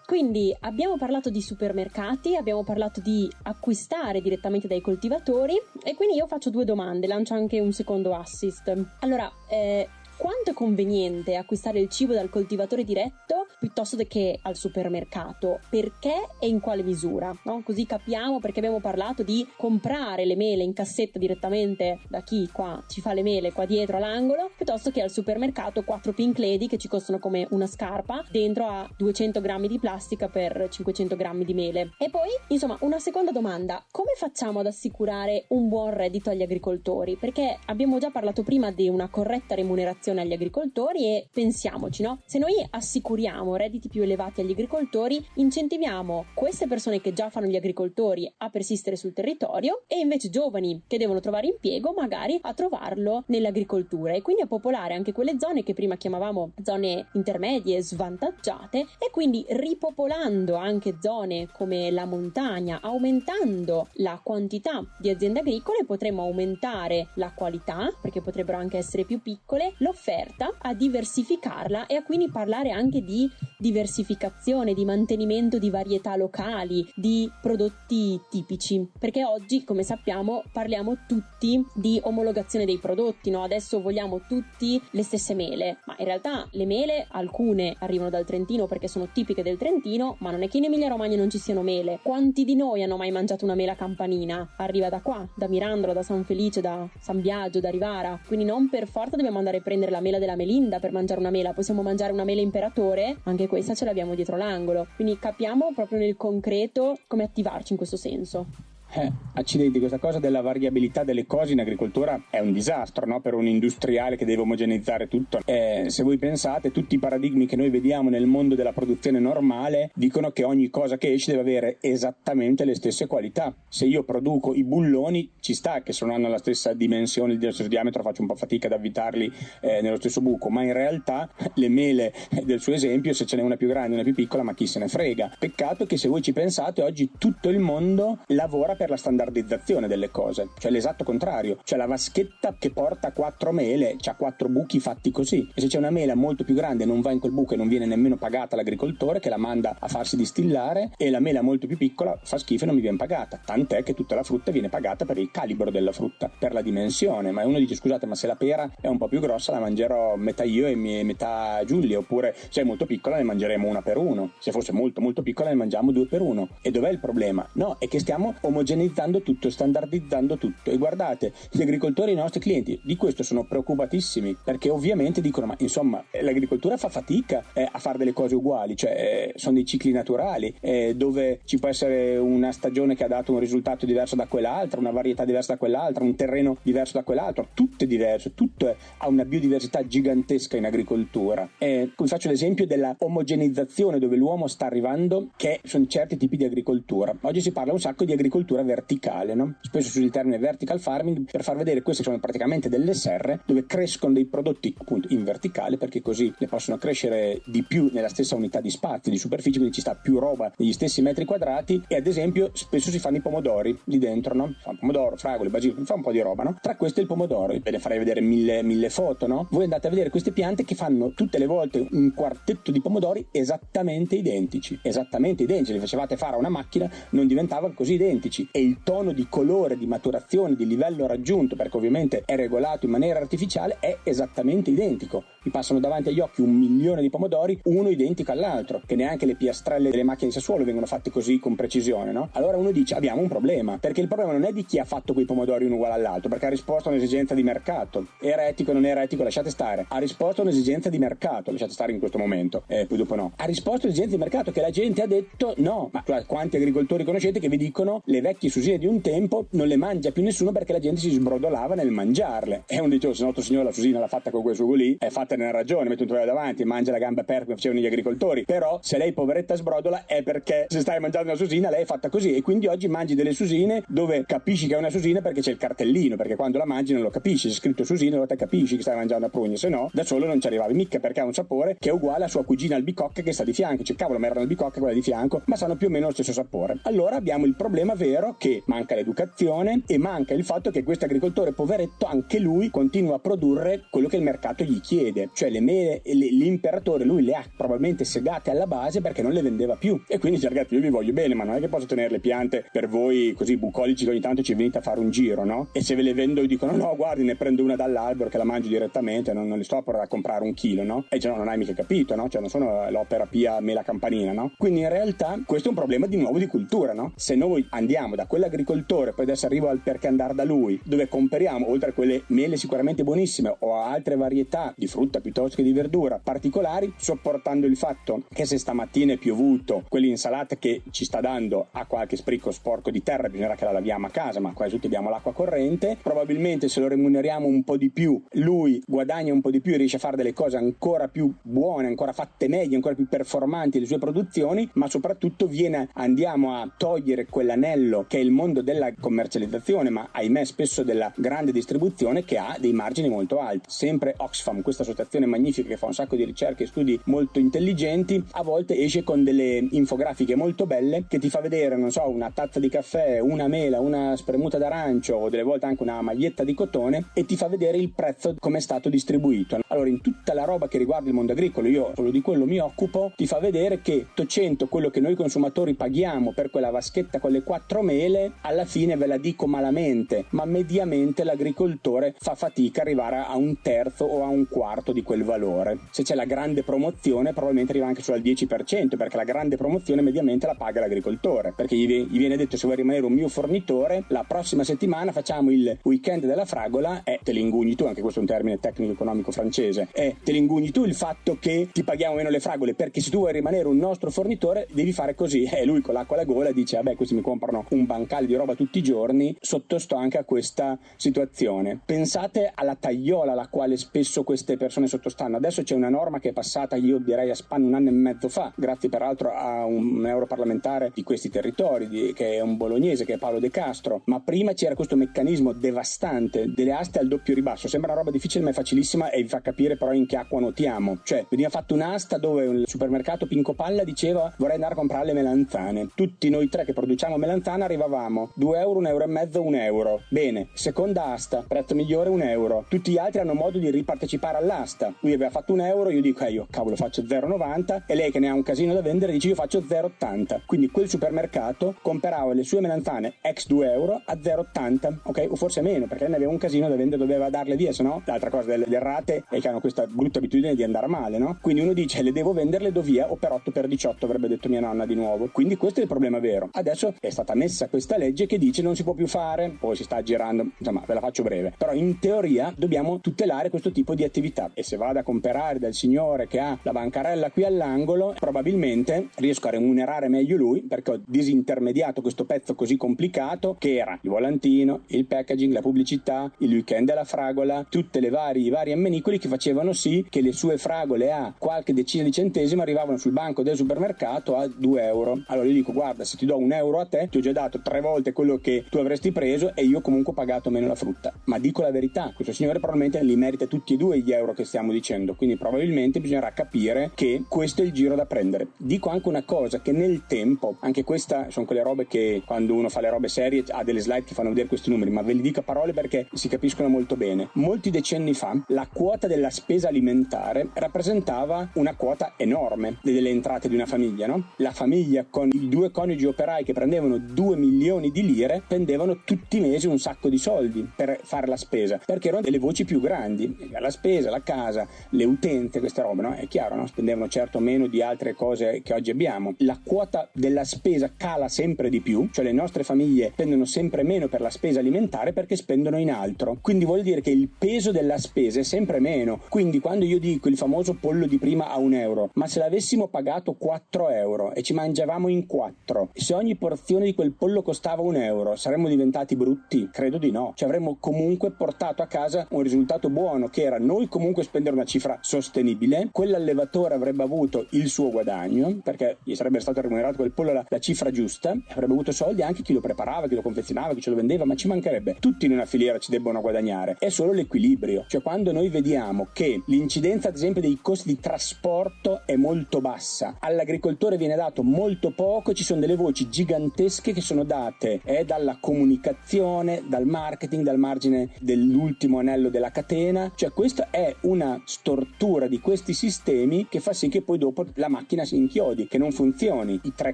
Quindi 0.06 0.56
abbiamo 0.62 0.98
parlato 0.98 1.30
di 1.30 1.42
supermercati, 1.42 2.36
abbiamo 2.36 2.64
parlato 2.64 3.00
di 3.00 3.30
acquistare 3.44 4.22
direttamente 4.22 4.68
dai 4.68 4.82
coltivatori 4.82 5.56
e 5.82 5.96
quindi 5.96 6.18
io 6.18 6.28
faccio 6.28 6.50
due 6.50 6.66
domande, 6.66 7.08
lancio 7.08 7.34
anche 7.34 7.62
un 7.62 7.72
secondo 7.72 8.14
assist. 8.14 8.74
Allora, 9.00 9.32
eh, 9.50 9.88
quanto 10.18 10.52
è 10.52 10.54
conveniente 10.54 11.36
acquistare 11.36 11.80
il 11.80 11.90
cibo 11.90 12.14
dal 12.14 12.30
coltivatore 12.30 12.84
diretto 12.84 13.48
piuttosto 13.64 13.96
che 13.96 14.40
al 14.42 14.58
supermercato? 14.58 15.62
Perché 15.70 16.28
e 16.38 16.48
in 16.50 16.60
quale 16.60 16.84
misura? 16.84 17.34
No? 17.46 17.64
Così 17.64 17.86
capiamo 17.86 18.42
perché 18.42 18.60
abbiamo 18.60 18.82
parlato 18.82 19.24
di 19.24 19.48
comprare 19.56 20.26
le 20.26 20.36
mele 20.36 20.64
in 20.64 20.74
cassetta 20.74 21.18
direttamente 21.18 22.00
da 22.10 22.22
chi 22.24 22.50
qua 22.52 22.84
ci 22.90 23.00
fa 23.00 23.14
le 23.14 23.24
mele 23.24 23.54
qua 23.54 23.64
dietro 23.66 23.96
all'angolo, 23.96 24.52
piuttosto 24.58 24.92
che 24.92 25.02
al 25.02 25.10
supermercato 25.10 25.84
4 25.84 26.12
pink 26.12 26.40
lady 26.40 26.68
che 26.68 26.78
ci 26.78 26.90
costano 26.90 27.20
come 27.20 27.48
una 27.52 27.66
scarpa 27.66 28.26
dentro 28.30 28.66
a 28.66 28.90
200 28.98 29.40
grammi 29.40 29.70
di 29.70 29.80
plastica 29.80 30.28
per 30.28 30.68
500 30.70 31.16
grammi 31.16 31.46
di 31.46 31.54
mele. 31.54 31.92
E 32.00 32.10
poi, 32.10 32.32
insomma, 32.50 32.76
una 32.82 33.00
seconda 33.00 33.32
domanda, 33.32 33.82
come 33.92 34.12
facciamo 34.18 34.60
ad 34.60 34.66
assicurare 34.66 35.46
un 35.50 35.70
buon 35.70 35.94
reddito 35.94 36.30
agli 36.30 36.42
agricoltori? 36.42 37.16
Perché 37.16 37.60
abbiamo 37.68 37.98
già 37.98 38.10
parlato 38.10 38.44
prima 38.44 38.72
di 38.72 38.90
una 38.90 39.08
corretta 39.08 39.56
remunerazione 39.56 40.20
agli 40.20 40.34
agricoltori 40.34 41.06
e 41.06 41.30
pensiamoci, 41.32 42.02
no? 42.04 42.20
Se 42.26 42.40
noi 42.40 42.56
assicuriamo 42.70 43.52
redditi 43.56 43.88
più 43.88 44.04
elevati 44.04 44.42
agli 44.42 44.52
agricoltori, 44.52 45.26
incentiviamo 45.36 46.26
queste 46.34 46.68
persone 46.68 47.00
che 47.00 47.14
già 47.14 47.30
fanno 47.30 47.48
gli 47.48 47.56
agricoltori 47.56 48.32
a 48.38 48.50
persistere 48.50 48.96
sul 48.96 49.14
territorio 49.14 49.84
e 49.88 50.00
invece 50.00 50.30
giovani 50.30 50.84
che 50.86 50.98
devono 50.98 51.22
trovare 51.22 51.48
impiego 51.48 51.94
magari 51.94 52.38
a 52.42 52.54
trovarlo 52.54 53.24
nell'agricoltura 53.28 54.14
e 54.14 54.22
quindi 54.22 54.42
a 54.42 54.48
popolare 54.48 54.94
anche 54.94 55.14
quelle 55.14 55.40
zone 55.40 55.64
che 55.64 55.74
prima 55.74 55.96
chiamavamo 55.96 56.52
zone 56.62 57.08
intermedie 57.14 57.82
svantaggiate 57.82 58.80
e 58.80 59.10
quindi 59.12 59.46
ripopolando 59.48 60.56
anche 60.56 60.98
zone 61.00 61.48
come 61.54 61.92
la 61.92 62.06
montagna, 62.06 62.80
aumentando 62.82 63.88
la 63.94 64.20
quantità 64.22 64.84
di 65.00 65.10
aziende 65.10 65.40
agricole 65.40 65.86
potremmo 65.86 66.24
aumentare 66.24 67.08
la 67.16 67.32
qualità 67.34 67.90
perché 68.02 68.22
potrebbero 68.22 68.58
anche 68.58 68.78
essere 68.78 69.06
più 69.06 69.22
piccole, 69.22 69.74
lo 69.78 69.94
l'offerta, 69.94 70.52
a 70.60 70.74
diversificarla 70.74 71.86
e 71.86 71.96
a 71.96 72.04
quindi 72.04 72.30
parlare 72.30 72.72
anche 72.72 73.02
di 73.02 73.30
diversificazione, 73.58 74.74
di 74.74 74.86
mantenimento 74.86 75.58
di 75.58 75.70
varietà 75.70 76.16
locali, 76.16 76.86
di 76.96 77.30
prodotti 77.42 78.20
tipici. 78.30 78.90
Perché 78.98 79.26
oggi, 79.26 79.64
come 79.64 79.84
sappiamo, 79.84 80.44
parliamo 80.52 80.98
tutti 81.08 81.64
di 81.74 82.00
omologazione 82.04 82.66
dei 82.66 82.78
prodotti, 82.78 83.30
no? 83.30 83.44
Adesso 83.44 83.82
vogliamo 83.82 84.22
tutti 84.28 84.82
le 84.92 85.04
stesse 85.04 85.34
mele, 85.34 85.78
ma 85.86 85.96
in 86.00 86.06
realtà 86.06 86.48
le 86.52 86.66
mele, 86.66 87.08
alcune 87.10 87.76
arrivano 87.80 88.10
dal 88.10 88.26
Trentino 88.26 88.68
perché 88.68 88.88
sono 88.88 89.10
tipiche 89.12 89.44
del 89.44 89.58
Trentino, 89.58 90.16
ma 90.20 90.32
non 90.32 90.44
è 90.44 90.48
che 90.48 90.58
in 90.58 90.66
Emilia 90.66 90.88
Romagna 90.88 91.18
non 91.18 91.30
ci 91.30 91.38
siano 91.38 91.62
mele. 91.62 92.00
Quanti 92.02 92.44
di 92.44 92.56
noi 92.56 92.84
hanno 92.84 92.98
mai 92.98 93.12
mangiato 93.12 93.46
una 93.46 93.56
mela 93.56 93.76
campanina? 93.76 94.54
Arriva 94.58 94.90
da 94.90 95.02
qua, 95.02 95.28
da 95.36 95.48
Mirandola, 95.48 95.94
da 95.94 96.04
San 96.04 96.24
Felice, 96.24 96.62
da 96.62 96.88
San 97.00 97.22
Biagio, 97.22 97.60
da 97.60 97.70
Rivara. 97.70 98.20
Quindi 98.26 98.46
non 98.46 98.70
per 98.70 98.88
forza 98.88 99.16
dobbiamo 99.16 99.38
andare 99.38 99.58
a 99.58 99.62
prendere 99.62 99.92
la 99.92 100.02
mela 100.02 100.20
della 100.20 100.36
Melinda 100.36 100.80
per 100.80 100.92
mangiare 100.92 101.20
una 101.20 101.30
mela, 101.30 101.54
possiamo 101.54 101.82
mangiare 101.82 102.14
una 102.14 102.24
mela 102.24 102.42
imperatore, 102.42 103.18
questa 103.48 103.74
ce 103.74 103.86
l'abbiamo 103.86 104.16
dietro 104.16 104.38
l'angolo. 104.38 104.88
Quindi 104.96 105.18
capiamo 105.20 105.72
proprio 105.74 106.00
nel 106.00 106.16
concreto 106.16 107.00
come 107.08 107.24
attivarci 107.24 107.74
in 107.74 107.78
questo 107.78 107.98
senso. 107.98 108.46
Eh, 108.96 109.12
accidenti, 109.34 109.80
questa 109.80 109.98
cosa 109.98 110.20
della 110.20 110.42
variabilità 110.42 111.04
delle 111.04 111.26
cose 111.26 111.54
in 111.54 111.60
agricoltura 111.60 112.26
è 112.30 112.40
un 112.40 112.54
disastro 112.54 113.08
no? 113.08 113.22
per 113.22 113.34
un 113.34 113.48
industriale 113.48 114.16
che 114.16 114.26
deve 114.26 114.42
omogenizzare 114.42 115.08
tutto. 115.08 115.40
Eh, 115.46 115.86
se 115.88 116.04
voi 116.04 116.20
pensate, 116.20 116.72
tutti 116.72 116.94
i 116.94 117.00
paradigmi 117.00 117.48
che 117.48 117.56
noi 117.56 117.72
vediamo 117.72 118.12
nel 118.12 118.28
mondo 118.28 118.54
della 118.54 118.72
produzione 118.72 119.18
normale 119.18 119.90
dicono 119.96 120.30
che 120.30 120.44
ogni 120.44 120.70
cosa 120.70 120.98
che 120.98 121.12
esce 121.12 121.32
deve 121.32 121.42
avere 121.42 121.78
esattamente 121.82 122.66
le 122.66 122.76
stesse 122.76 123.08
qualità. 123.08 123.56
Se 123.68 123.86
io 123.86 124.04
produco 124.04 124.54
i 124.54 124.64
bulloni, 124.64 125.32
ci 125.40 125.56
sta 125.56 125.82
che 125.82 125.92
se 125.92 126.06
non 126.06 126.14
hanno 126.14 126.28
la 126.28 126.38
stessa 126.38 126.74
dimensione, 126.74 127.34
lo 127.34 127.52
stesso 127.52 127.68
diametro, 127.68 128.04
faccio 128.04 128.22
un 128.22 128.28
po' 128.28 128.36
fatica 128.36 128.68
ad 128.68 128.74
avvitarli 128.74 129.32
eh, 129.62 129.82
nello 129.82 129.98
stesso 129.98 130.22
buco, 130.22 130.50
ma 130.50 130.62
in 130.62 130.74
realtà 130.74 131.32
le 131.56 131.70
mele 131.70 132.14
del 132.44 132.60
suo 132.60 132.74
esempio, 132.74 133.12
se 133.14 133.26
ce 133.26 133.38
n'è 133.38 133.42
una 133.42 133.58
più 133.58 133.68
grande 133.68 133.92
e 133.92 133.94
una 133.96 134.04
più 134.04 134.14
piccola, 134.14 134.44
ma 134.44 134.54
chi 134.54 134.68
se 134.68 134.78
ne 134.78 134.88
frega. 134.88 135.36
Peccato 135.40 135.88
che 135.88 135.98
se 135.98 136.08
voi 136.08 136.22
ci 136.22 136.32
pensate, 136.32 136.84
oggi 136.84 137.10
tutto 137.18 137.50
il 137.50 137.58
mondo 137.58 138.20
lavora 138.28 138.76
per 138.76 138.83
per 138.84 138.92
la 138.92 138.98
standardizzazione 138.98 139.88
delle 139.88 140.12
cose, 140.12 140.50
cioè 140.60 140.70
l'esatto 140.70 141.06
contrario, 141.06 141.58
cioè 141.64 141.78
la 141.78 141.86
vaschetta 141.86 142.58
che 142.60 142.70
porta 142.72 143.14
quattro 143.14 143.54
mele 143.54 143.96
ha 144.04 144.16
quattro 144.16 144.50
buchi 144.50 144.82
fatti 144.82 145.10
così 145.10 145.50
e 145.56 145.62
se 145.62 145.68
c'è 145.68 145.78
una 145.78 145.90
mela 145.90 146.16
molto 146.16 146.44
più 146.44 146.54
grande 146.54 146.84
non 146.84 147.00
va 147.00 147.12
in 147.12 147.22
quel 147.22 147.32
buco 147.32 147.54
e 147.54 147.58
non 147.58 147.70
viene 147.70 147.86
nemmeno 147.86 148.18
pagata 148.18 148.58
l'agricoltore 148.58 149.22
che 149.22 149.30
la 149.30 149.38
manda 149.38 149.78
a 149.80 149.88
farsi 149.88 150.18
distillare 150.18 150.92
e 150.98 151.10
la 151.10 151.22
mela 151.22 151.42
molto 151.42 151.66
più 151.66 151.78
piccola 151.78 152.20
fa 152.24 152.38
schifo 152.38 152.66
e 152.66 152.66
non 152.66 152.76
mi 152.76 152.82
viene 152.82 152.98
pagata, 152.98 153.40
tant'è 153.46 153.84
che 153.84 153.94
tutta 153.94 154.16
la 154.16 154.24
frutta 154.24 154.52
viene 154.52 154.68
pagata 154.68 155.06
per 155.06 155.18
il 155.18 155.32
calibro 155.32 155.72
della 155.72 155.94
frutta, 155.94 156.30
per 156.38 156.52
la 156.52 156.62
dimensione, 156.62 157.32
ma 157.32 157.46
uno 157.46 157.60
dice 157.60 157.76
scusate 157.76 158.06
ma 158.06 158.16
se 158.16 158.28
la 158.28 158.36
pera 158.36 158.70
è 158.82 158.88
un 158.88 158.98
po' 158.98 159.08
più 159.08 159.22
grossa 159.22 159.54
la 159.54 159.60
mangerò 159.60 160.18
metà 160.18 160.44
io 160.44 160.68
e 160.68 160.76
metà 160.76 161.62
Giulia 161.66 162.00
oppure 162.00 162.36
se 162.50 162.60
è 162.60 162.64
molto 162.66 162.86
piccola 162.86 163.16
ne 163.16 163.24
mangeremo 163.24 163.66
una 163.66 163.82
per 163.82 163.96
uno, 163.96 164.32
se 164.40 164.52
fosse 164.52 164.74
molto 164.74 165.00
molto 165.00 165.22
piccola 165.22 165.48
ne 165.48 165.56
mangiamo 165.56 165.94
due 165.94 166.06
per 166.06 166.20
uno 166.20 166.50
e 166.62 166.70
dov'è 166.70 166.90
il 166.90 167.00
problema? 167.00 167.48
No, 167.54 167.78
è 167.80 167.88
che 167.88 168.00
stiamo 168.00 168.34
omogeneizzando 168.42 168.72
omogeneizzando 168.74 169.22
tutto, 169.22 169.50
standardizzando 169.50 170.38
tutto. 170.38 170.72
E 170.72 170.78
guardate, 170.78 171.34
gli 171.52 171.62
agricoltori, 171.62 172.12
i 172.12 172.16
nostri 172.16 172.40
clienti, 172.40 172.80
di 172.84 172.96
questo 172.96 173.24
sono 173.24 173.46
preoccupatissimi 173.46 174.38
perché 174.44 174.70
ovviamente 174.70 175.22
dicono: 175.22 175.48
Ma 175.48 175.56
insomma, 175.60 176.04
l'agricoltura 176.22 176.78
fa 176.78 176.90
fatica 176.90 177.44
eh, 177.54 177.68
a 177.70 177.80
fare 177.80 177.98
delle 177.98 178.14
cose 178.14 178.36
uguali, 178.36 178.76
cioè 178.76 178.92
eh, 178.92 179.34
sono 179.36 179.56
dei 179.56 179.66
cicli 179.66 179.92
naturali 179.92 180.54
eh, 180.60 180.94
dove 180.96 181.42
ci 181.46 181.60
può 181.60 181.70
essere 181.70 182.18
una 182.18 182.52
stagione 182.52 182.96
che 182.96 183.04
ha 183.04 183.08
dato 183.08 183.34
un 183.34 183.40
risultato 183.40 183.86
diverso 183.86 184.16
da 184.16 184.28
quell'altra, 184.28 184.80
una 184.80 184.92
varietà 184.92 185.26
diversa 185.26 185.54
da 185.54 185.60
quell'altra, 185.60 186.04
un 186.04 186.16
terreno 186.16 186.58
diverso 186.64 186.98
da 186.98 187.04
quell'altro, 187.04 187.50
tutto 187.54 187.84
è 187.84 187.88
diverso, 187.88 188.32
tutto 188.32 188.68
è, 188.68 188.76
ha 188.98 189.08
una 189.08 189.26
biodiversità 189.26 189.86
gigantesca 189.86 190.58
in 190.58 190.66
agricoltura. 190.66 191.48
E 191.58 191.92
vi 191.98 192.08
faccio 192.08 192.30
l'esempio 192.30 192.66
della 192.66 192.96
omogenizzazione 193.00 194.00
dove 194.00 194.16
l'uomo 194.16 194.48
sta 194.48 194.66
arrivando, 194.66 195.30
che 195.36 195.60
sono 195.64 195.86
certi 195.88 196.18
tipi 196.18 196.38
di 196.38 196.46
agricoltura. 196.46 197.16
Oggi 197.22 197.42
si 197.42 197.52
parla 197.52 197.74
un 197.74 197.80
sacco 197.80 198.06
di 198.06 198.14
agricoltura 198.14 198.63
verticale, 198.64 199.34
no? 199.34 199.56
spesso 199.62 199.90
si 199.90 199.98
usa 199.98 200.06
il 200.06 200.12
termine 200.12 200.38
vertical 200.38 200.80
farming 200.80 201.30
per 201.30 201.44
far 201.44 201.56
vedere 201.56 201.82
queste 201.82 202.04
sono 202.04 202.20
praticamente 202.20 202.70
delle 202.70 202.94
serre 202.94 203.42
dove 203.46 203.66
crescono 203.66 204.14
dei 204.14 204.26
prodotti 204.26 204.74
appunto 204.78 205.08
in 205.12 205.24
verticale 205.24 205.78
perché 205.78 206.02
così 206.02 206.34
ne 206.38 206.48
possono 206.48 206.78
crescere 206.78 207.42
di 207.46 207.64
più 207.64 207.90
nella 207.92 208.10
stessa 208.10 208.36
unità 208.36 208.62
di 208.62 208.70
spazio, 208.70 209.12
di 209.12 209.18
superficie, 209.18 209.58
quindi 209.58 209.76
ci 209.76 209.82
sta 209.82 209.96
più 209.96 210.20
roba 210.20 210.52
negli 210.58 210.74
stessi 210.74 211.02
metri 211.02 211.26
quadrati 211.26 211.84
e 211.88 211.96
ad 211.96 212.08
esempio 212.08 212.52
spesso 212.54 212.90
si 212.90 213.00
fanno 213.00 213.18
i 213.18 213.22
pomodori 213.22 213.78
lì 213.86 213.98
dentro, 213.98 214.34
no? 214.34 214.56
Fa 214.62 214.76
pomodoro, 214.80 215.16
fragole, 215.16 215.50
basilico, 215.50 215.84
fa 215.86 215.96
un 215.96 216.02
po' 216.02 216.12
di 216.12 216.22
roba, 216.22 216.44
no? 216.44 216.58
Tra 216.62 216.76
queste 216.76 217.02
il 217.02 217.08
pomodoro, 217.08 217.58
ve 217.62 217.72
ne 217.72 217.80
farei 217.80 217.98
vedere 217.98 218.22
mille, 218.22 218.64
mille 218.64 218.90
foto, 218.90 219.28
no? 219.28 219.48
Voi 219.52 219.64
andate 219.64 219.88
a 219.88 219.90
vedere 219.90 220.10
queste 220.10 220.32
piante 220.32 220.64
che 220.64 220.76
fanno 220.76 221.12
tutte 221.14 221.38
le 221.38 221.46
volte 221.46 221.88
un 221.92 222.14
quartetto 222.14 222.72
di 222.72 222.82
pomodori 222.82 223.28
esattamente 223.32 224.16
identici, 224.16 224.80
esattamente 224.82 225.44
identici, 225.44 225.74
li 225.74 225.80
facevate 225.80 226.18
fare 226.18 226.36
a 226.36 226.40
una 226.40 226.50
macchina, 226.50 226.90
non 227.12 227.28
diventavano 227.28 227.74
così 227.74 227.94
identici 227.94 228.48
e 228.56 228.62
il 228.62 228.82
tono 228.84 229.14
di 229.14 229.26
colore, 229.28 229.80
di 229.80 229.88
maturazione, 229.88 230.56
di 230.56 230.68
livello 230.68 231.08
raggiunto, 231.08 231.56
perché 231.56 231.76
ovviamente 231.76 232.22
è 232.24 232.36
regolato 232.36 232.86
in 232.86 232.92
maniera 232.92 233.18
artificiale, 233.18 233.78
è 233.80 233.98
esattamente 234.04 234.70
identico. 234.70 235.24
Mi 235.46 235.50
passano 235.52 235.80
davanti 235.80 236.10
agli 236.10 236.20
occhi 236.20 236.42
un 236.42 236.56
milione 236.56 237.02
di 237.02 237.10
pomodori, 237.10 237.60
uno 237.64 237.90
identico 237.90 238.32
all'altro, 238.32 238.80
che 238.86 238.96
neanche 238.96 239.26
le 239.26 239.34
piastrelle 239.34 239.90
delle 239.90 240.04
macchine 240.04 240.28
di 240.28 240.36
Sassuolo 240.36 240.64
vengono 240.64 240.86
fatte 240.86 241.10
così 241.10 241.40
con 241.40 241.56
precisione, 241.56 242.12
no? 242.12 242.30
Allora 242.34 242.58
uno 242.58 242.70
dice 242.70 242.94
abbiamo 242.94 243.22
un 243.22 243.28
problema, 243.28 243.80
perché 243.80 244.02
il 244.02 244.08
problema 244.08 244.34
non 244.34 244.44
è 244.44 244.54
di 244.54 244.64
chi 244.66 244.78
ha 244.78 244.86
fatto 244.86 245.14
quei 245.14 245.26
pomodori 245.26 245.66
uno 245.66 245.74
uguale 245.74 245.96
all'altro, 245.96 246.30
perché 246.30 246.46
ha 246.46 246.50
risposto 246.50 246.90
a 246.90 246.92
un'esigenza 246.92 247.34
di 247.34 247.42
mercato. 247.42 248.10
Era 248.22 248.48
etico 248.48 248.70
o 248.70 248.76
non 248.76 248.86
era 248.86 249.02
etico, 249.02 249.24
lasciate 249.24 249.50
stare. 249.50 249.88
Ha 249.90 249.98
risposto 249.98 250.42
a 250.42 250.44
un'esigenza 250.44 250.90
di 250.90 251.00
mercato, 251.00 251.50
lasciate 251.50 251.72
stare 251.72 251.92
in 251.92 251.98
questo 251.98 252.20
momento, 252.20 252.66
eh, 252.68 252.86
poi 252.86 253.00
dopo 253.00 253.16
no. 253.16 253.34
Ha 253.36 253.46
risposto 253.46 253.88
a 253.88 253.90
un'esigenza 253.90 254.16
di 254.16 254.22
mercato 254.22 254.52
che 254.52 254.62
la 254.62 254.70
gente 254.70 255.02
ha 255.02 255.08
detto 255.08 255.56
no, 255.58 255.90
ma 255.92 256.04
quanti 256.28 256.58
agricoltori 256.58 257.04
conoscete 257.04 257.40
che 257.40 257.50
vi 257.50 257.58
dicono 257.58 258.04
le 258.06 258.22
vecchie 258.22 258.42
vecchie 258.44 258.50
susine 258.50 258.78
di 258.78 258.88
un 258.88 259.02
tempo 259.02 259.46
non 259.52 259.68
le 259.68 259.78
mangia 259.78 260.12
più 260.12 260.24
nessuno 260.24 260.52
perché 260.52 260.74
la 260.74 260.80
gente 260.80 261.00
si 261.00 261.10
sbrodolava 261.12 261.76
nel 261.76 261.92
mangiarle. 261.92 262.64
E 262.68 262.80
uno 262.80 262.90
dice, 262.90 263.08
oh, 263.08 263.14
se 263.14 263.24
no, 263.24 263.34
signore, 263.38 263.66
la 263.66 263.72
susina 263.72 264.00
l'ha 264.00 264.08
fatta 264.08 264.32
con 264.32 264.42
quel 264.42 264.56
sugo 264.56 264.74
lì, 264.74 264.96
è 265.00 265.10
fatta 265.10 265.36
nella 265.36 265.52
ragione, 265.52 265.90
mette 265.90 266.02
un 266.02 266.08
tovagliolo 266.10 266.34
davanti, 266.34 266.64
mangia 266.64 266.92
la 266.92 266.98
gamba 266.98 267.22
aperta 267.22 267.46
come 267.46 267.56
facevano 267.56 267.82
gli 267.82 267.86
agricoltori. 267.86 268.44
Però 268.46 268.80
se 268.82 268.98
lei 268.98 269.14
poveretta 269.14 269.56
sbrodola 269.56 270.06
è 270.06 270.24
perché 270.24 270.66
se 270.68 270.82
stai 270.82 271.00
mangiando 271.00 271.30
una 271.30 271.38
susina 271.38 271.70
lei 271.70 271.84
è 271.84 271.86
fatta 271.86 272.10
così 272.10 272.36
e 272.36 272.42
quindi 272.42 272.68
oggi 272.68 272.88
mangi 272.88 273.16
delle 273.16 273.34
susine 273.34 273.84
dove 273.88 274.26
capisci 274.26 274.68
che 274.68 274.76
è 274.76 274.78
una 274.78 274.90
susina 274.90 275.22
perché 275.22 275.42
c'è 275.42 275.52
il 275.52 275.58
cartellino, 275.58 276.16
perché 276.16 276.36
quando 276.36 276.58
la 276.58 276.66
mangi 276.66 276.94
non 276.94 277.02
lo 277.02 277.10
capisci, 277.10 277.48
c'è 277.48 277.54
scritto 277.54 277.84
susina, 277.84 278.12
allora 278.12 278.28
te 278.28 278.36
capisci 278.36 278.76
che 278.76 278.82
stai 278.82 278.96
mangiando 278.96 279.28
a 279.28 279.30
prugna, 279.30 279.56
se 279.56 279.70
no 279.70 279.90
da 279.94 280.04
solo 280.04 280.26
non 280.26 280.42
ci 280.42 280.48
arrivavi 280.48 280.74
mica 280.74 281.00
perché 281.00 281.22
ha 281.22 281.26
un 281.26 281.34
sapore 281.34 281.78
che 281.80 281.90
è 281.90 281.92
uguale 281.92 282.26
a 282.26 282.28
sua 282.28 282.44
cugina 282.44 282.76
albicocca 282.76 283.22
che 283.22 283.32
sta 283.32 283.44
di 283.44 283.54
fianco, 283.54 283.84
cioè 283.84 283.96
cavolo 283.96 284.20
ma 284.20 284.28
era 284.28 284.40
albicocca 284.40 284.80
quella 284.80 284.94
di 284.94 285.02
fianco, 285.02 285.42
ma 285.46 285.56
sanno 285.56 285.76
più 285.76 285.88
o 285.88 285.90
meno 285.90 286.08
lo 286.08 286.14
stesso 286.14 286.34
sapore. 286.34 286.80
Allora 286.84 287.16
abbiamo 287.16 287.46
il 287.46 287.56
problema 287.56 287.94
vero 287.94 288.23
che 288.32 288.64
manca 288.66 288.96
l'educazione 288.96 289.84
e 289.86 289.98
manca 289.98 290.34
il 290.34 290.44
fatto 290.44 290.72
che 290.72 290.84
questo 290.84 291.06
agricoltore 291.06 291.52
poveretto 291.54 292.06
anche 292.06 292.40
lui 292.40 292.70
continua 292.70 293.16
a 293.16 293.20
produrre 293.20 293.84
quello 293.90 294.08
che 294.08 294.18
il 294.18 294.24
mercato 294.24 294.64
gli 294.64 294.80
chiede, 294.80 295.30
cioè 295.34 295.50
le 295.50 295.60
mele, 295.60 296.02
l'imperatore 296.04 297.04
lui 297.04 297.24
le 297.24 297.34
ha 297.34 297.44
probabilmente 297.56 298.04
segate 298.06 298.52
alla 298.52 298.68
base 298.68 299.02
perché 299.02 299.22
non 299.22 299.32
le 299.32 299.42
vendeva 299.42 299.76
più 299.76 300.02
e 300.08 300.18
quindi 300.20 300.40
ragazzi 300.42 300.76
io 300.76 300.82
vi 300.82 300.90
voglio 300.90 301.14
bene 301.14 301.34
ma 301.34 301.44
non 301.44 301.56
è 301.56 301.60
che 301.60 301.68
posso 301.68 301.86
tenere 301.86 302.10
le 302.10 302.20
piante 302.20 302.66
per 302.72 302.88
voi 302.88 303.34
così 303.36 303.58
bucolici 303.58 304.06
che 304.06 304.12
ogni 304.12 304.20
tanto 304.20 304.42
ci 304.42 304.54
venite 304.54 304.78
a 304.78 304.82
fare 304.82 305.00
un 305.00 305.10
giro 305.10 305.44
no? 305.44 305.70
e 305.72 305.82
se 305.82 305.96
ve 305.96 306.02
le 306.02 306.14
vendo 306.14 306.46
dicono 306.46 306.76
no 306.76 306.96
guardi 306.96 307.24
ne 307.24 307.36
prendo 307.36 307.64
una 307.64 307.76
dall'albero 307.76 308.30
che 308.30 308.38
la 308.38 308.44
mangio 308.44 308.68
direttamente 308.68 309.34
non, 309.34 309.48
non 309.48 309.58
le 309.58 309.64
sto 309.64 309.78
a 309.78 310.08
comprare 310.08 310.44
un 310.44 310.54
chilo 310.54 310.84
no? 310.84 311.06
e 311.10 311.16
dice 311.18 311.30
no 311.30 311.36
non 311.38 311.48
hai 311.48 311.58
mica 311.58 311.74
capito 311.74 312.16
no? 312.16 312.30
cioè 312.30 312.42
non 312.42 312.50
sono 312.50 312.90
l'opera 312.90 313.26
pia 313.26 313.60
mela 313.60 313.84
campanina 313.84 314.32
no? 314.32 314.54
quindi 314.58 314.82
in 314.82 314.90
realtà 314.90 315.42
questo 315.46 315.68
è 315.68 315.72
un 315.72 315.78
problema 315.78 316.08
di 316.08 316.18
nuovo 316.18 316.38
di 316.38 316.48
cultura 316.48 316.94
no? 316.94 317.14
se 317.16 317.36
noi 317.36 317.66
andiamo 317.70 318.13
da 318.16 318.26
quell'agricoltore 318.26 319.14
poi 319.14 319.26
adesso 319.26 319.46
arrivo 319.46 319.70
al 319.70 319.80
perché 319.80 320.08
andare 320.08 320.34
da 320.34 320.44
lui 320.44 320.80
dove 320.84 321.08
comperiamo 321.08 321.70
oltre 321.70 321.92
a 321.92 321.94
quelle 321.94 322.24
mele 322.28 322.58
sicuramente 322.58 323.04
buonissime 323.04 323.56
o 323.60 323.76
a 323.76 323.90
altre 323.90 324.16
varietà 324.16 324.74
di 324.76 324.88
frutta 324.88 325.20
piuttosto 325.20 325.58
che 325.58 325.64
di 325.64 325.74
verdura 325.74 326.20
particolari 326.22 326.94
sopportando 326.98 327.66
il 327.66 327.78
fatto 327.78 328.24
che 328.32 328.46
se 328.46 328.58
stamattina 328.58 329.14
è 329.14 329.18
piovuto 329.18 329.84
quell'insalata 329.90 330.56
che 330.58 330.82
ci 330.92 331.06
sta 331.06 331.20
dando 331.22 331.68
ha 331.72 331.86
qualche 331.86 332.16
sprico 332.16 332.52
sporco 332.52 332.92
di 332.92 333.04
terra 333.04 333.30
bisognerà 333.30 333.56
che 333.56 333.66
la 333.66 333.72
laviamo 333.72 334.08
a 334.08 334.10
casa 334.10 334.40
ma 334.40 334.54
quasi 334.54 334.76
tutti 334.76 334.86
abbiamo 334.88 335.10
l'acqua 335.10 335.34
corrente 335.34 335.98
probabilmente 336.02 336.68
se 336.68 336.80
lo 336.80 336.88
remuneriamo 336.88 337.48
un 337.48 337.64
po' 337.64 337.78
di 337.78 337.90
più 337.90 338.22
lui 338.34 338.82
guadagna 338.86 339.34
un 339.34 339.42
po' 339.42 339.52
di 339.52 339.62
più 339.62 339.74
e 339.74 339.78
riesce 339.78 339.98
a 339.98 340.00
fare 340.00 340.18
delle 340.18 340.34
cose 340.34 340.58
ancora 340.58 341.08
più 341.08 341.34
buone 341.42 341.88
ancora 341.88 342.14
fatte 342.14 342.48
meglio 342.48 342.76
ancora 342.76 342.96
più 342.96 343.08
performanti 343.08 343.80
le 343.80 343.86
sue 343.86 344.00
produzioni 344.00 344.70
ma 344.74 344.88
soprattutto 344.88 345.48
viene 345.48 345.90
andiamo 345.94 346.56
a 346.56 346.72
togliere 346.76 347.26
quell'anello 347.26 348.03
che 348.08 348.18
è 348.18 348.22
il 348.22 348.32
mondo 348.32 348.62
della 348.62 348.94
commercializzazione 349.00 349.90
ma 349.90 350.10
ahimè 350.12 350.44
spesso 350.44 350.84
della 350.84 351.12
grande 351.16 351.52
distribuzione 351.52 352.24
che 352.24 352.38
ha 352.38 352.56
dei 352.60 352.74
margini 352.74 353.10
molto 353.10 353.40
alti. 353.40 353.70
Sempre 353.70 354.14
Oxfam 354.18 354.62
questa 354.62 354.84
associazione 354.84 355.26
magnifica 355.26 355.70
che 355.70 355.78
fa 355.78 355.86
un 355.86 355.94
sacco 355.94 356.16
di 356.16 356.26
ricerche 356.26 356.64
e 356.64 356.68
studi 356.68 357.00
molto 357.06 357.40
intelligenti 357.40 358.24
a 358.32 358.44
volte 358.44 358.78
esce 358.78 359.04
con 359.04 359.24
delle 359.24 359.66
infografiche 359.72 360.36
molto 360.36 360.66
belle 360.66 361.06
che 361.08 361.20
ti 361.20 361.30
fa 361.30 361.40
vedere 361.40 361.76
non 361.76 361.92
so 361.92 362.08
una 362.10 362.32
tazza 362.32 362.60
di 362.60 362.70
caffè 362.70 363.20
una 363.20 363.48
mela 363.48 363.80
una 363.80 364.16
spremuta 364.16 364.58
d'arancio 364.58 365.16
o 365.16 365.30
delle 365.30 365.44
volte 365.44 365.66
anche 365.66 365.84
una 365.84 366.02
maglietta 366.02 366.44
di 366.44 366.54
cotone 366.54 367.10
e 367.14 367.26
ti 367.26 367.36
fa 367.36 367.48
vedere 367.48 367.78
il 367.78 367.92
prezzo 367.92 368.36
come 368.40 368.58
è 368.58 368.62
stato 368.62 368.90
distribuito. 368.90 369.60
Allora 369.68 369.90
in 369.90 370.02
tutta 370.02 370.34
la 370.34 370.44
roba 370.44 370.68
che 370.68 370.78
riguarda 370.78 371.10
il 371.10 371.16
mondo 371.16 371.32
agricolo 371.32 371.68
io 371.68 371.92
solo 371.96 372.12
di 372.12 372.22
quello 372.22 372.46
mi 372.46 372.60
occupo 372.60 373.12
ti 373.16 373.28
fa 373.28 373.40
vedere 373.40 373.82
che 373.82 374.06
800 374.10 374.68
quello 374.68 374.90
che 374.90 375.00
noi 375.00 375.16
consumatori 375.16 375.74
paghiamo 375.74 376.34
per 376.34 376.50
quella 376.50 376.70
vaschetta 376.70 377.20
con 377.20 377.32
le 377.32 377.44
quattro 377.44 377.82
mele 377.82 377.93
alla 378.42 378.66
fine 378.66 378.96
ve 378.96 379.08
la 379.08 379.18
dico 379.18 379.48
malamente 379.48 380.26
ma 380.30 380.46
mediamente 380.46 381.24
l'agricoltore 381.24 382.16
fa 382.18 382.36
fatica 382.36 382.82
a 382.82 382.84
arrivare 382.84 383.18
a 383.18 383.36
un 383.36 383.62
terzo 383.62 384.06
o 384.06 384.24
a 384.24 384.28
un 384.28 384.48
quarto 384.48 384.92
di 384.92 385.04
quel 385.04 385.24
valore. 385.24 385.80
Se 385.92 386.04
c'è 386.04 386.16
la 386.16 386.26
grande 386.26 386.64
promozione 386.64 387.34
probabilmente 387.34 387.72
arriva 387.72 387.88
anche 387.88 388.02
solo 388.02 388.18
al 388.18 388.24
10% 388.24 388.96
perché 388.98 389.18
la 389.18 389.24
grande 389.24 389.58
promozione 389.58 390.02
mediamente 390.02 390.46
la 390.46 390.56
paga 390.56 390.80
l'agricoltore 390.80 391.54
perché 391.56 391.76
gli, 391.76 391.88
gli 391.88 392.18
viene 392.18 392.38
detto 392.38 392.58
se 392.58 392.66
vuoi 392.66 392.78
rimanere 392.78 393.06
un 393.06 393.14
mio 393.14 393.28
fornitore 393.28 394.04
la 394.08 394.26
prossima 394.28 394.64
settimana 394.64 395.12
facciamo 395.12 395.52
il 395.52 395.78
weekend 395.84 396.26
della 396.26 396.46
fragola 396.46 397.04
e 397.04 397.20
te 397.24 397.32
l'ingugni 397.32 397.76
tu 397.76 397.86
anche 397.86 398.02
questo 398.02 398.20
è 398.20 398.24
un 398.24 398.28
termine 398.28 398.60
tecnico 398.60 398.94
economico 398.94 399.32
francese 399.32 399.88
e 399.92 400.16
te 400.24 400.32
l'ingugni 400.32 400.72
tu 400.72 400.84
il 400.84 400.96
fatto 400.96 401.38
che 401.40 401.70
ti 401.72 401.84
paghiamo 401.84 402.16
meno 402.16 402.30
le 402.30 402.40
fragole 402.40 402.74
perché 402.74 403.02
se 403.02 403.10
tu 403.10 403.20
vuoi 403.20 403.34
rimanere 403.34 403.68
un 403.68 403.78
nostro 403.78 404.10
fornitore 404.10 404.68
devi 404.72 404.92
fare 404.92 405.16
così 405.16 405.44
e 405.44 405.66
lui 405.66 405.82
con 405.82 405.94
l'acqua 405.94 406.16
alla 406.16 406.26
gola 406.26 406.52
dice 406.52 406.78
vabbè 406.78 406.96
questi 406.96 407.16
mi 407.16 407.22
comprano 407.22 407.66
un 407.70 407.83
bancale 407.86 408.26
di 408.26 408.36
roba 408.36 408.56
tutti 408.56 408.80
i 408.80 408.84
giorni 408.84 409.36
sottosto 409.40 409.96
anche 409.96 410.18
a 410.18 410.24
questa 410.24 410.78
situazione. 410.96 411.80
Pensate 411.86 412.52
alla 412.54 412.76
tagliola 412.76 413.32
alla 413.32 413.48
quale 413.48 413.78
spesso 413.78 414.24
queste 414.24 414.58
persone 414.58 414.88
sottostanno. 414.88 415.38
Adesso 415.38 415.64
c'è 415.64 415.76
una 415.76 415.90
norma 415.90 416.20
che 416.20 416.30
è 416.30 416.34
passata 416.34 416.76
io 416.76 417.00
direi 417.00 417.30
a 417.30 417.36
spanne 417.36 417.66
un 417.66 417.74
anno 417.74 417.90
e 417.90 417.94
mezzo 417.94 418.30
fa 418.30 418.52
grazie 418.56 418.90
peraltro 418.90 419.32
a 419.32 419.66
un 419.66 420.06
europarlamentare 420.06 420.92
di 420.94 421.04
questi 421.04 421.30
territori 421.30 421.88
di, 421.88 422.14
che 422.14 422.34
è 422.34 422.40
un 422.40 422.58
bolognese 422.58 423.06
che 423.06 423.14
è 423.14 423.18
Paolo 423.18 423.40
De 423.40 423.50
Castro. 423.50 424.02
Ma 424.06 424.20
prima 424.20 424.54
c'era 424.54 424.76
questo 424.76 424.96
meccanismo 424.96 425.54
devastante 425.54 426.52
delle 426.54 426.74
aste 426.74 427.00
al 427.00 427.08
doppio 427.08 427.34
ribasso. 427.34 427.68
Sembra 427.68 427.92
una 427.92 428.02
roba 428.02 428.12
difficile 428.12 428.44
ma 428.44 428.52
è 428.52 428.54
facilissima 428.54 429.10
e 429.10 429.22
vi 429.22 429.28
fa 429.28 429.42
capire 429.42 429.78
però 429.78 429.94
in 429.94 430.06
che 430.06 430.18
acqua 430.18 430.40
nuotiamo. 430.40 431.00
Cioè 431.04 431.26
veniva 431.30 431.50
fatto 431.50 431.74
un'asta 431.74 432.18
dove 432.18 432.46
il 432.46 432.64
supermercato 432.68 433.26
Pinco 433.28 433.54
Palla 433.54 433.84
diceva 433.84 434.34
vorrei 434.38 434.56
andare 434.56 434.74
a 434.74 434.78
comprare 434.78 435.06
le 435.06 435.14
melanzane 435.14 435.90
tutti 435.96 436.30
noi 436.30 436.50
tre 436.50 436.66
che 436.66 436.74
produciamo 436.74 437.18
melanzane 437.18 437.64
arrivavamo. 437.74 438.32
2 438.36 438.60
euro, 438.60 438.80
1 438.80 438.88
euro 438.88 439.04
e 439.04 439.08
mezzo, 439.08 439.42
1 439.42 439.58
euro. 439.58 440.02
Bene, 440.10 440.50
seconda 440.54 441.06
asta, 441.06 441.44
prezzo 441.48 441.76
migliore 441.76 442.10
1 442.10 442.24
euro. 442.24 442.66
Tutti 442.68 442.92
gli 442.92 442.98
altri 442.98 443.20
hanno 443.20 443.34
modo 443.34 443.58
di 443.58 443.70
ripartecipare 443.70 444.38
all'asta. 444.38 444.94
Lui 445.00 445.14
aveva 445.14 445.30
fatto 445.30 445.54
1 445.54 445.66
euro, 445.66 445.90
io 445.90 446.02
dico 446.02 446.24
eh 446.26 446.32
io 446.32 446.48
cavolo 446.50 446.76
faccio 446.76 447.02
0,90 447.02 447.84
e 447.86 447.96
lei 447.96 448.12
che 448.12 448.20
ne 448.20 448.30
ha 448.30 448.34
un 448.34 448.44
casino 448.44 448.74
da 448.74 448.82
vendere 448.82 449.12
dice 449.12 449.30
io 449.30 449.36
faccio 449.36 449.60
0,80 449.60 450.42
quindi 450.46 450.70
quel 450.70 450.90
supermercato 450.90 451.76
comprava 451.82 452.34
le 452.34 452.44
sue 452.44 452.60
melanzane 452.60 453.16
ex 453.22 453.48
2 453.48 453.72
euro 453.72 454.02
a 454.06 454.14
0,80 454.14 454.98
ok, 455.04 455.28
o 455.30 455.36
forse 455.36 455.62
meno 455.62 455.88
perché 455.88 456.08
ne 456.08 456.16
aveva 456.16 456.32
un 456.32 456.38
casino 456.38 456.68
da 456.68 456.76
vendere 456.76 457.02
doveva 457.02 457.30
darle 457.30 457.56
via 457.56 457.72
se 457.72 457.84
no 457.84 458.02
l'altra 458.06 458.30
cosa 458.30 458.50
delle, 458.50 458.66
delle 458.66 458.80
rate 458.80 459.24
è 459.30 459.40
che 459.40 459.48
hanno 459.48 459.60
questa 459.60 459.86
brutta 459.86 460.20
abitudine 460.20 460.56
di 460.56 460.64
andare 460.64 460.88
male 460.88 461.18
no? 461.18 461.38
quindi 461.42 461.62
uno 461.62 461.74
dice 461.74 462.02
le 462.02 462.12
devo 462.12 462.34
venderle 462.34 462.72
do 462.72 462.82
via 462.82 463.12
o 463.12 463.16
per 463.16 463.32
8 463.32 463.52
per 463.52 463.68
18 463.68 464.06
avrebbe 464.06 464.28
detto 464.28 464.50
mia 464.50 464.60
nonna 464.60 464.86
di 464.86 464.96
nuovo. 464.96 465.30
Quindi 465.32 465.58
questo 465.58 465.80
è 465.80 465.84
il 465.84 465.90
problema 465.90 466.20
vero. 466.20 466.50
Adesso 466.52 466.94
è 467.00 467.10
stata 467.10 467.36
messa 467.36 467.63
questa 467.68 467.98
legge 467.98 468.26
che 468.26 468.38
dice 468.38 468.62
non 468.62 468.76
si 468.76 468.84
può 468.84 468.94
più 468.94 469.08
fare. 469.08 469.56
Poi 469.60 469.76
si 469.76 469.84
sta 469.84 470.02
girando 470.02 470.48
insomma 470.58 470.84
ve 470.86 470.94
la 470.94 471.00
faccio 471.00 471.24
breve. 471.24 471.54
Però 471.58 471.74
in 471.74 472.00
teoria 472.00 472.54
dobbiamo 472.56 473.00
tutelare 473.00 473.50
questo 473.50 473.72
tipo 473.72 473.96
di 473.96 474.04
attività. 474.04 474.52
E 474.54 474.64
se 474.64 474.78
vado 474.78 475.00
a 475.00 475.04
comprare 475.04 475.60
dal 475.60 475.74
signore 475.74 476.28
che 476.28 476.40
ha 476.40 476.58
la 476.62 476.72
bancarella 476.72 477.32
qui 477.32 477.44
all'angolo 477.44 478.14
probabilmente 478.18 479.10
riesco 479.16 479.48
a 479.48 479.52
remunerare 479.52 480.08
meglio 480.08 480.38
lui 480.38 480.62
perché 480.62 480.92
ho 480.92 481.02
disintermediato 481.06 482.02
questo 482.02 482.26
pezzo 482.26 482.56
così 482.56 482.78
complicato 482.78 483.56
che 483.60 483.78
era 483.78 483.98
il 484.02 484.10
volantino 484.10 484.82
il 484.88 485.06
packaging 485.06 485.54
la 485.54 485.62
pubblicità 485.62 486.32
il 486.40 486.52
weekend 486.52 486.88
della 486.88 487.04
fragola 487.04 487.66
tutte 487.70 488.00
le 488.00 488.10
varie 488.10 488.46
i 488.46 488.50
vari 488.50 488.72
ammenicoli 488.72 489.20
che 489.20 489.28
facevano 489.28 489.74
sì 489.74 490.06
che 490.10 490.22
le 490.22 490.32
sue 490.32 490.58
fragole 490.58 491.12
a 491.12 491.34
qualche 491.38 491.74
decina 491.74 492.04
di 492.04 492.12
centesimi 492.12 492.62
arrivavano 492.62 492.98
sul 492.98 493.12
banco 493.12 493.44
del 493.44 493.56
supermercato 493.56 494.36
a 494.36 494.48
2 494.48 494.84
euro. 494.84 495.22
Allora 495.28 495.48
io 495.48 495.54
dico 495.54 495.72
guarda 495.74 496.04
se 496.04 496.18
ti 496.18 496.26
do 496.26 496.38
un 496.38 496.52
euro 496.52 496.80
a 496.80 496.86
te 496.86 497.08
ti 497.10 497.18
ho 497.18 497.22
già 497.22 497.32
dato 497.32 497.53
tre 497.62 497.82
volte 497.82 498.14
quello 498.14 498.38
che 498.38 498.66
tu 498.70 498.78
avresti 498.78 499.12
preso 499.12 499.56
e 499.56 499.64
io 499.64 499.82
comunque 499.82 500.12
ho 500.12 500.16
pagato 500.16 500.50
meno 500.50 500.68
la 500.68 500.76
frutta. 500.76 501.14
Ma 501.26 501.40
dico 501.40 501.62
la 501.62 501.72
verità 501.72 502.12
questo 502.16 502.34
signore 502.34 502.60
probabilmente 502.60 503.04
li 503.04 503.16
merita 503.16 503.46
tutti 503.46 503.74
e 503.74 503.78
due 503.78 504.00
gli 504.00 504.12
euro 504.12 504.34
che 504.34 504.46
stiamo 504.46 504.72
dicendo 504.72 505.16
quindi 505.16 505.38
probabilmente 505.38 506.00
bisognerà 506.00 506.32
capire 506.32 506.92
che 506.96 507.24
questo 507.28 507.62
è 507.62 507.66
il 507.66 507.72
giro 507.72 507.96
da 507.96 508.06
prendere. 508.06 508.48
Dico 508.58 508.90
anche 508.90 509.08
una 509.08 509.24
cosa 509.24 509.62
che 509.62 509.72
nel 509.72 510.06
tempo 510.08 510.58
anche 510.62 510.84
questa 510.84 511.30
sono 511.30 511.46
quelle 511.46 511.64
robe 511.64 511.88
che 511.88 512.24
quando 512.26 512.54
uno 512.54 512.70
fa 512.70 512.82
le 512.82 512.90
robe 512.90 513.08
serie 513.08 513.44
ha 513.50 513.64
delle 513.64 513.80
slide 513.80 514.06
che 514.06 514.14
fanno 514.14 514.30
vedere 514.30 514.48
questi 514.48 514.70
numeri 514.70 514.92
ma 514.92 515.02
ve 515.02 515.14
li 515.14 515.22
dico 515.22 515.42
a 515.42 515.44
parole 515.44 515.74
perché 515.74 516.08
si 516.14 516.28
capiscono 516.28 516.68
molto 516.70 516.96
bene. 516.96 517.30
Molti 517.34 517.70
decenni 517.70 518.14
fa 518.14 518.42
la 518.48 518.68
quota 518.72 519.08
della 519.08 519.30
spesa 519.30 519.68
alimentare 519.68 520.50
rappresentava 520.54 521.50
una 521.54 521.76
quota 521.76 522.14
enorme 522.18 522.78
delle 522.82 523.10
entrate 523.10 523.50
di 523.50 523.56
una 523.56 523.66
famiglia 523.66 524.08
no? 524.08 524.32
la 524.38 524.52
famiglia 524.52 525.06
con 525.10 525.30
i 525.32 525.50
due 525.50 525.72
coniugi 525.72 526.06
operai 526.06 526.44
che 526.44 526.54
prendevano 526.54 526.98
2 527.34 527.38
milioni 527.38 527.92
di 527.92 528.06
lire 528.06 528.42
spendevano 528.46 529.02
tutti 529.04 529.38
i 529.38 529.40
mesi 529.40 529.68
un 529.68 529.80
sacco 529.80 530.08
di 530.08 530.18
soldi 530.18 530.70
per 530.76 531.00
fare 531.04 531.28
la 531.28 531.38
spesa 531.38 531.80
perché 531.84 532.10
erano 532.10 532.24
delle 532.24 532.38
voci 532.38 532.64
più 532.64 532.80
grandi 532.80 533.36
la 533.60 533.70
spesa, 533.70 534.10
la 534.10 534.22
casa, 534.22 534.68
le 534.90 535.06
utenze, 535.06 535.60
queste 535.60 535.82
robe 535.82 536.02
no? 536.02 536.14
è 536.14 536.28
chiaro, 536.28 536.56
no? 536.56 536.68
spendevano 536.68 537.08
certo 537.08 537.40
meno 537.40 537.68
di 537.68 537.82
altre 537.82 538.14
cose 538.14 538.62
che 538.64 538.74
oggi 538.74 538.92
abbiamo 538.92 539.34
la 539.40 539.60
quota 539.64 540.08
della 540.14 540.44
spesa 540.44 540.92
cala 540.96 541.28
sempre 541.28 541.70
di 541.70 541.82
più 541.82 542.10
cioè 542.12 542.24
le 542.24 542.32
nostre 542.32 542.64
famiglie 542.64 543.10
spendono 543.14 543.46
sempre 543.46 543.84
meno 543.84 544.08
per 544.08 544.22
la 544.22 544.30
spesa 544.30 544.60
alimentare 544.60 545.14
perché 545.14 545.36
spendono 545.36 545.80
in 545.80 545.92
altro 545.92 546.38
quindi 546.42 546.66
vuol 546.66 546.82
dire 546.82 547.02
che 547.02 547.10
il 547.10 547.30
peso 547.36 547.72
della 547.72 547.98
spesa 547.98 548.40
è 548.40 548.44
sempre 548.44 548.80
meno 548.80 549.22
quindi 549.30 549.60
quando 549.60 549.86
io 549.86 550.00
dico 550.00 550.28
il 550.28 550.38
famoso 550.38 550.76
pollo 550.76 551.08
di 551.08 551.18
prima 551.18 551.50
a 551.50 551.58
un 551.58 551.74
euro 551.74 552.12
ma 552.14 552.28
se 552.28 552.40
l'avessimo 552.40 552.88
pagato 552.88 553.34
4 553.34 553.90
euro 553.90 554.34
e 554.34 554.44
ci 554.44 554.54
mangiavamo 554.54 555.08
in 555.08 555.26
4 555.26 555.90
se 555.94 556.14
ogni 556.14 556.36
porzione 556.36 556.86
di 556.86 556.94
quel 556.94 557.12
pollo 557.12 557.23
costava 557.42 557.82
un 557.82 557.96
euro, 557.96 558.36
saremmo 558.36 558.68
diventati 558.68 559.16
brutti? 559.16 559.70
Credo 559.72 559.98
di 559.98 560.12
no. 560.12 560.34
Ci 560.36 560.44
avremmo 560.44 560.76
comunque 560.80 561.32
portato 561.32 561.82
a 561.82 561.88
casa 561.88 562.28
un 562.32 562.42
risultato 562.42 562.90
buono, 562.90 563.30
che 563.30 563.44
era 563.44 563.58
noi 563.60 563.88
comunque 563.88 564.24
spendere 564.24 564.56
una 564.56 564.66
cifra 564.66 564.98
sostenibile, 565.02 565.88
quell'allevatore 565.92 566.74
avrebbe 566.74 567.04
avuto 567.04 567.48
il 567.52 567.70
suo 567.70 567.92
guadagno, 567.92 568.60
perché 568.62 568.98
gli 569.04 569.16
sarebbe 569.16 569.40
stato 569.40 569.62
remunerato 569.62 569.96
quel 569.98 570.12
pollo 570.12 570.34
la, 570.34 570.46
la 570.48 570.60
cifra 570.60 570.92
giusta, 570.92 571.34
avrebbe 571.50 571.72
avuto 571.72 571.94
soldi 571.94 572.22
anche 572.24 572.42
chi 572.42 572.52
lo 572.52 572.60
preparava, 572.60 573.08
chi 573.08 573.16
lo 573.16 573.22
confezionava, 573.22 573.74
chi 573.74 573.82
ce 573.82 573.90
lo 573.92 573.96
vendeva, 573.96 574.26
ma 574.26 574.36
ci 574.36 574.50
mancherebbe. 574.50 574.98
Tutti 575.00 575.26
in 575.26 575.32
una 575.32 575.46
filiera 575.46 575.78
ci 575.78 575.92
debbono 575.92 576.20
guadagnare. 576.20 576.76
È 576.78 576.90
solo 576.90 577.14
l'equilibrio. 577.14 577.86
Cioè 577.88 578.02
quando 578.02 578.34
noi 578.34 578.50
vediamo 578.50 579.08
che 579.14 579.42
l'incidenza 579.48 580.10
ad 580.10 580.16
esempio 580.16 580.42
dei 580.42 580.60
costi 580.62 580.90
di 580.90 581.00
trasporto 581.00 582.02
è 582.06 582.18
molto 582.18 582.60
bassa, 582.60 583.16
all'agricoltore 583.20 583.96
viene 583.96 584.16
dato 584.16 584.44
molto 584.44 584.92
poco 584.92 585.34
ci 585.34 585.44
sono 585.44 585.62
delle 585.62 585.76
voci 585.76 586.10
gigantesche 586.10 586.92
che 586.92 587.02
sono 587.02 587.13
date 587.22 587.82
eh, 587.84 588.04
dalla 588.04 588.40
comunicazione, 588.42 589.62
dal 589.68 589.86
marketing, 589.86 590.44
dal 590.44 590.58
margine 590.58 591.12
dell'ultimo 591.20 592.00
anello 592.00 592.30
della 592.30 592.50
catena. 592.50 593.12
Cioè 593.14 593.30
questa 593.30 593.70
è 593.70 593.96
una 594.02 594.42
stortura 594.46 595.28
di 595.28 595.40
questi 595.40 595.74
sistemi 595.74 596.48
che 596.50 596.60
fa 596.60 596.74
sì 596.74 596.90
che 596.90 597.04
poi 597.04 597.20
dopo 597.20 597.46
la 597.56 597.68
macchina 597.68 598.06
si 598.06 598.16
inchiodi, 598.16 598.68
che 598.68 598.80
non 598.80 598.92
funzioni. 598.92 599.60
I 599.62 599.74
tre 599.76 599.94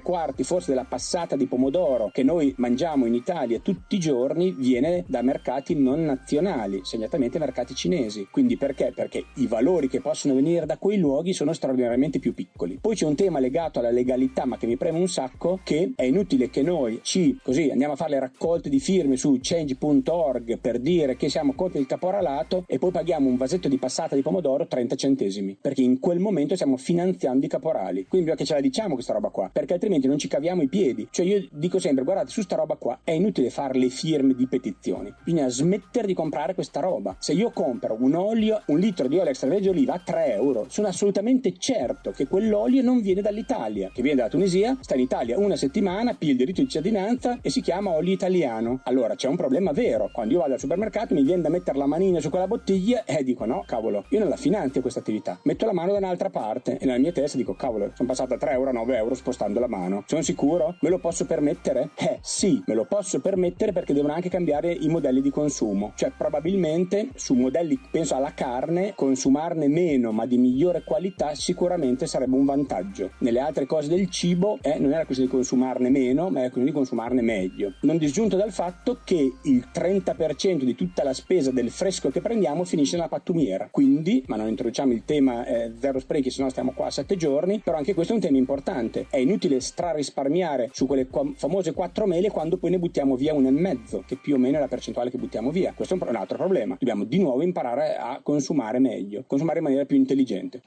quarti 0.00 0.42
forse 0.44 0.70
della 0.70 0.84
passata 0.84 1.36
di 1.36 1.46
pomodoro 1.46 2.10
che 2.10 2.22
noi 2.22 2.54
mangiamo 2.56 3.04
in 3.04 3.14
Italia 3.14 3.58
tutti 3.58 3.96
i 3.96 4.00
giorni 4.00 4.52
viene 4.52 5.04
da 5.06 5.20
mercati 5.20 5.74
non 5.74 6.04
nazionali, 6.04 6.80
segnatamente 6.84 7.38
mercati 7.38 7.74
cinesi. 7.74 8.28
Quindi 8.30 8.56
perché? 8.56 8.92
Perché 8.94 9.24
i 9.34 9.46
valori 9.46 9.88
che 9.88 10.00
possono 10.00 10.34
venire 10.34 10.66
da 10.66 10.78
quei 10.78 10.98
luoghi 10.98 11.32
sono 11.32 11.52
straordinariamente 11.52 12.18
più 12.18 12.34
piccoli. 12.34 12.78
Poi 12.80 12.94
c'è 12.94 13.06
un 13.06 13.16
tema 13.16 13.40
legato 13.40 13.78
alla 13.78 13.90
legalità, 13.90 14.44
ma 14.44 14.56
che 14.56 14.66
mi 14.66 14.76
preme 14.76 14.98
un 14.98 15.08
sacco, 15.08 15.58
che 15.64 15.92
è 15.96 16.04
inutile 16.04 16.50
che 16.50 16.62
noi 16.62 17.00
ci 17.10 17.36
così 17.42 17.70
andiamo 17.70 17.94
a 17.94 17.96
fare 17.96 18.10
le 18.10 18.20
raccolte 18.20 18.68
di 18.68 18.78
firme 18.78 19.16
su 19.16 19.36
change.org 19.42 20.58
per 20.60 20.78
dire 20.78 21.16
che 21.16 21.28
siamo 21.28 21.54
contro 21.54 21.80
il 21.80 21.86
caporalato 21.86 22.62
e 22.68 22.78
poi 22.78 22.92
paghiamo 22.92 23.28
un 23.28 23.36
vasetto 23.36 23.66
di 23.66 23.78
passata 23.78 24.14
di 24.14 24.22
pomodoro 24.22 24.68
30 24.68 24.94
centesimi, 24.94 25.58
perché 25.60 25.82
in 25.82 25.98
quel 25.98 26.20
momento 26.20 26.54
stiamo 26.54 26.76
finanziando 26.76 27.44
i 27.44 27.48
caporali. 27.48 28.06
Quindi 28.06 28.28
bisogna 28.28 28.36
che 28.36 28.44
ce 28.44 28.54
la 28.54 28.60
diciamo 28.60 28.94
questa 28.94 29.12
roba 29.12 29.30
qua, 29.30 29.50
perché 29.52 29.72
altrimenti 29.72 30.06
non 30.06 30.18
ci 30.18 30.28
caviamo 30.28 30.62
i 30.62 30.68
piedi. 30.68 31.08
Cioè 31.10 31.26
io 31.26 31.48
dico 31.50 31.80
sempre, 31.80 32.04
guardate, 32.04 32.30
su 32.30 32.42
sta 32.42 32.54
roba 32.54 32.76
qua 32.76 33.00
è 33.02 33.10
inutile 33.10 33.50
fare 33.50 33.76
le 33.76 33.88
firme 33.88 34.36
di 34.36 34.46
petizioni. 34.46 35.12
Bisogna 35.24 35.48
smettere 35.48 36.06
di 36.06 36.14
comprare 36.14 36.54
questa 36.54 36.78
roba. 36.78 37.16
Se 37.18 37.32
io 37.32 37.50
compro 37.50 37.96
un 37.98 38.14
olio, 38.14 38.62
un 38.66 38.78
litro 38.78 39.08
di 39.08 39.18
olio 39.18 39.30
extravergine 39.30 39.72
oliva 39.72 39.94
a 39.94 39.98
3 39.98 40.34
euro, 40.34 40.66
sono 40.68 40.86
assolutamente 40.86 41.54
certo 41.58 42.12
che 42.12 42.28
quell'olio 42.28 42.82
non 42.82 43.00
viene 43.00 43.20
dall'Italia, 43.20 43.90
che 43.92 44.00
viene 44.00 44.18
dalla 44.18 44.30
Tunisia, 44.30 44.78
sta 44.80 44.94
in 44.94 45.00
Italia 45.00 45.36
una 45.40 45.56
settimana, 45.56 46.14
piglia 46.14 46.30
il 46.30 46.38
diritto 46.38 46.60
di 46.60 46.68
cittadinanza 46.68 46.98
e 47.42 47.50
si 47.50 47.60
chiama 47.60 47.90
olio 47.90 48.12
italiano. 48.12 48.80
Allora 48.84 49.14
c'è 49.14 49.28
un 49.28 49.36
problema 49.36 49.72
vero. 49.72 50.10
Quando 50.12 50.34
io 50.34 50.40
vado 50.40 50.52
al 50.52 50.60
supermercato 50.60 51.14
mi 51.14 51.22
viene 51.22 51.42
da 51.42 51.48
mettere 51.48 51.78
la 51.78 51.86
manina 51.86 52.20
su 52.20 52.30
quella 52.30 52.46
bottiglia 52.46 53.04
e 53.04 53.24
dico 53.24 53.44
no, 53.46 53.64
cavolo, 53.66 54.04
io 54.10 54.18
non 54.18 54.28
la 54.28 54.36
finanzio 54.36 54.80
questa 54.80 55.00
attività. 55.00 55.38
Metto 55.44 55.66
la 55.66 55.72
mano 55.72 55.92
da 55.92 55.98
un'altra 55.98 56.30
parte 56.30 56.78
e 56.78 56.84
nella 56.84 56.98
mia 56.98 57.12
testa 57.12 57.36
dico 57.36 57.54
cavolo, 57.54 57.90
sono 57.94 58.08
passata 58.08 58.36
da 58.36 58.46
3 58.46 58.52
euro 58.52 58.70
a 58.70 58.72
9 58.72 58.96
euro 58.96 59.14
spostando 59.14 59.60
la 59.60 59.68
mano. 59.68 60.04
Sono 60.06 60.22
sicuro? 60.22 60.76
Me 60.80 60.90
lo 60.90 60.98
posso 60.98 61.24
permettere? 61.24 61.90
Eh 61.94 62.18
sì, 62.22 62.62
me 62.66 62.74
lo 62.74 62.84
posso 62.84 63.20
permettere 63.20 63.72
perché 63.72 63.92
devono 63.92 64.12
anche 64.12 64.28
cambiare 64.28 64.72
i 64.72 64.88
modelli 64.88 65.20
di 65.20 65.30
consumo. 65.30 65.92
Cioè 65.96 66.12
probabilmente 66.16 67.08
su 67.14 67.34
modelli, 67.34 67.80
penso 67.90 68.14
alla 68.14 68.34
carne, 68.34 68.92
consumarne 68.94 69.68
meno 69.68 70.12
ma 70.12 70.26
di 70.26 70.36
migliore 70.38 70.82
qualità 70.84 71.34
sicuramente 71.34 72.06
sarebbe 72.06 72.36
un 72.36 72.44
vantaggio. 72.44 73.12
Nelle 73.18 73.40
altre 73.40 73.66
cose 73.66 73.88
del 73.88 74.08
cibo 74.10 74.58
eh, 74.62 74.78
non 74.78 74.92
era 74.92 75.04
questione 75.04 75.30
di 75.30 75.36
consumarne 75.36 75.90
meno, 75.90 76.24
ma 76.24 76.40
era 76.40 76.50
questione 76.50 76.66
di 76.66 76.72
consumarne 76.72 76.89
meglio. 76.94 77.74
Non 77.82 77.98
disgiunto 77.98 78.36
dal 78.36 78.52
fatto 78.52 78.98
che 79.04 79.32
il 79.42 79.68
30% 79.72 80.62
di 80.62 80.74
tutta 80.74 81.02
la 81.04 81.12
spesa 81.12 81.50
del 81.50 81.70
fresco 81.70 82.10
che 82.10 82.20
prendiamo 82.20 82.64
finisce 82.64 82.96
nella 82.96 83.08
pattumiera. 83.08 83.68
Quindi, 83.70 84.24
ma 84.26 84.36
non 84.36 84.48
introduciamo 84.48 84.92
il 84.92 85.04
tema 85.04 85.46
eh, 85.46 85.72
zero 85.78 85.98
sprechi, 85.98 86.30
se 86.30 86.42
no 86.42 86.48
stiamo 86.50 86.72
qua 86.72 86.86
a 86.86 86.90
sette 86.90 87.16
giorni, 87.16 87.60
però 87.60 87.76
anche 87.76 87.94
questo 87.94 88.12
è 88.12 88.16
un 88.16 88.22
tema 88.22 88.38
importante. 88.38 89.06
È 89.10 89.18
inutile 89.18 89.60
strarisparmiare 89.60 90.70
su 90.72 90.86
quelle 90.86 91.06
qu- 91.06 91.34
famose 91.36 91.72
quattro 91.72 92.06
mele 92.06 92.30
quando 92.30 92.56
poi 92.56 92.70
ne 92.70 92.78
buttiamo 92.78 93.16
via 93.16 93.34
una 93.34 93.48
e 93.48 93.52
mezzo, 93.52 94.04
che 94.06 94.16
più 94.16 94.34
o 94.34 94.38
meno 94.38 94.56
è 94.56 94.60
la 94.60 94.68
percentuale 94.68 95.10
che 95.10 95.18
buttiamo 95.18 95.50
via. 95.50 95.72
Questo 95.74 95.94
è 95.94 95.98
un, 96.00 96.08
un 96.08 96.16
altro 96.16 96.36
problema. 96.36 96.76
Dobbiamo 96.78 97.04
di 97.04 97.18
nuovo 97.18 97.42
imparare 97.42 97.96
a 97.96 98.20
consumare 98.22 98.78
meglio, 98.78 99.24
consumare 99.26 99.58
in 99.58 99.64
maniera 99.64 99.84
più 99.84 99.96
intelligente. 99.96 100.62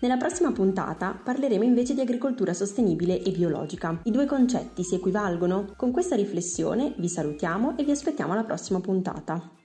Nella 0.00 0.16
prossima 0.16 0.52
puntata 0.52 1.12
parleremo 1.24 1.64
invece 1.64 1.92
di 1.92 2.00
agricoltura 2.00 2.54
sostenibile 2.54 3.20
e 3.20 3.32
biologica. 3.32 3.98
I 4.04 4.12
due 4.12 4.26
concetti 4.26 4.84
si 4.84 4.94
equivalgono? 4.94 5.72
Con 5.74 5.90
questa 5.90 6.14
riflessione 6.14 6.94
vi 6.98 7.08
salutiamo 7.08 7.76
e 7.76 7.82
vi 7.82 7.90
aspettiamo 7.90 8.32
alla 8.32 8.44
prossima 8.44 8.78
puntata. 8.78 9.57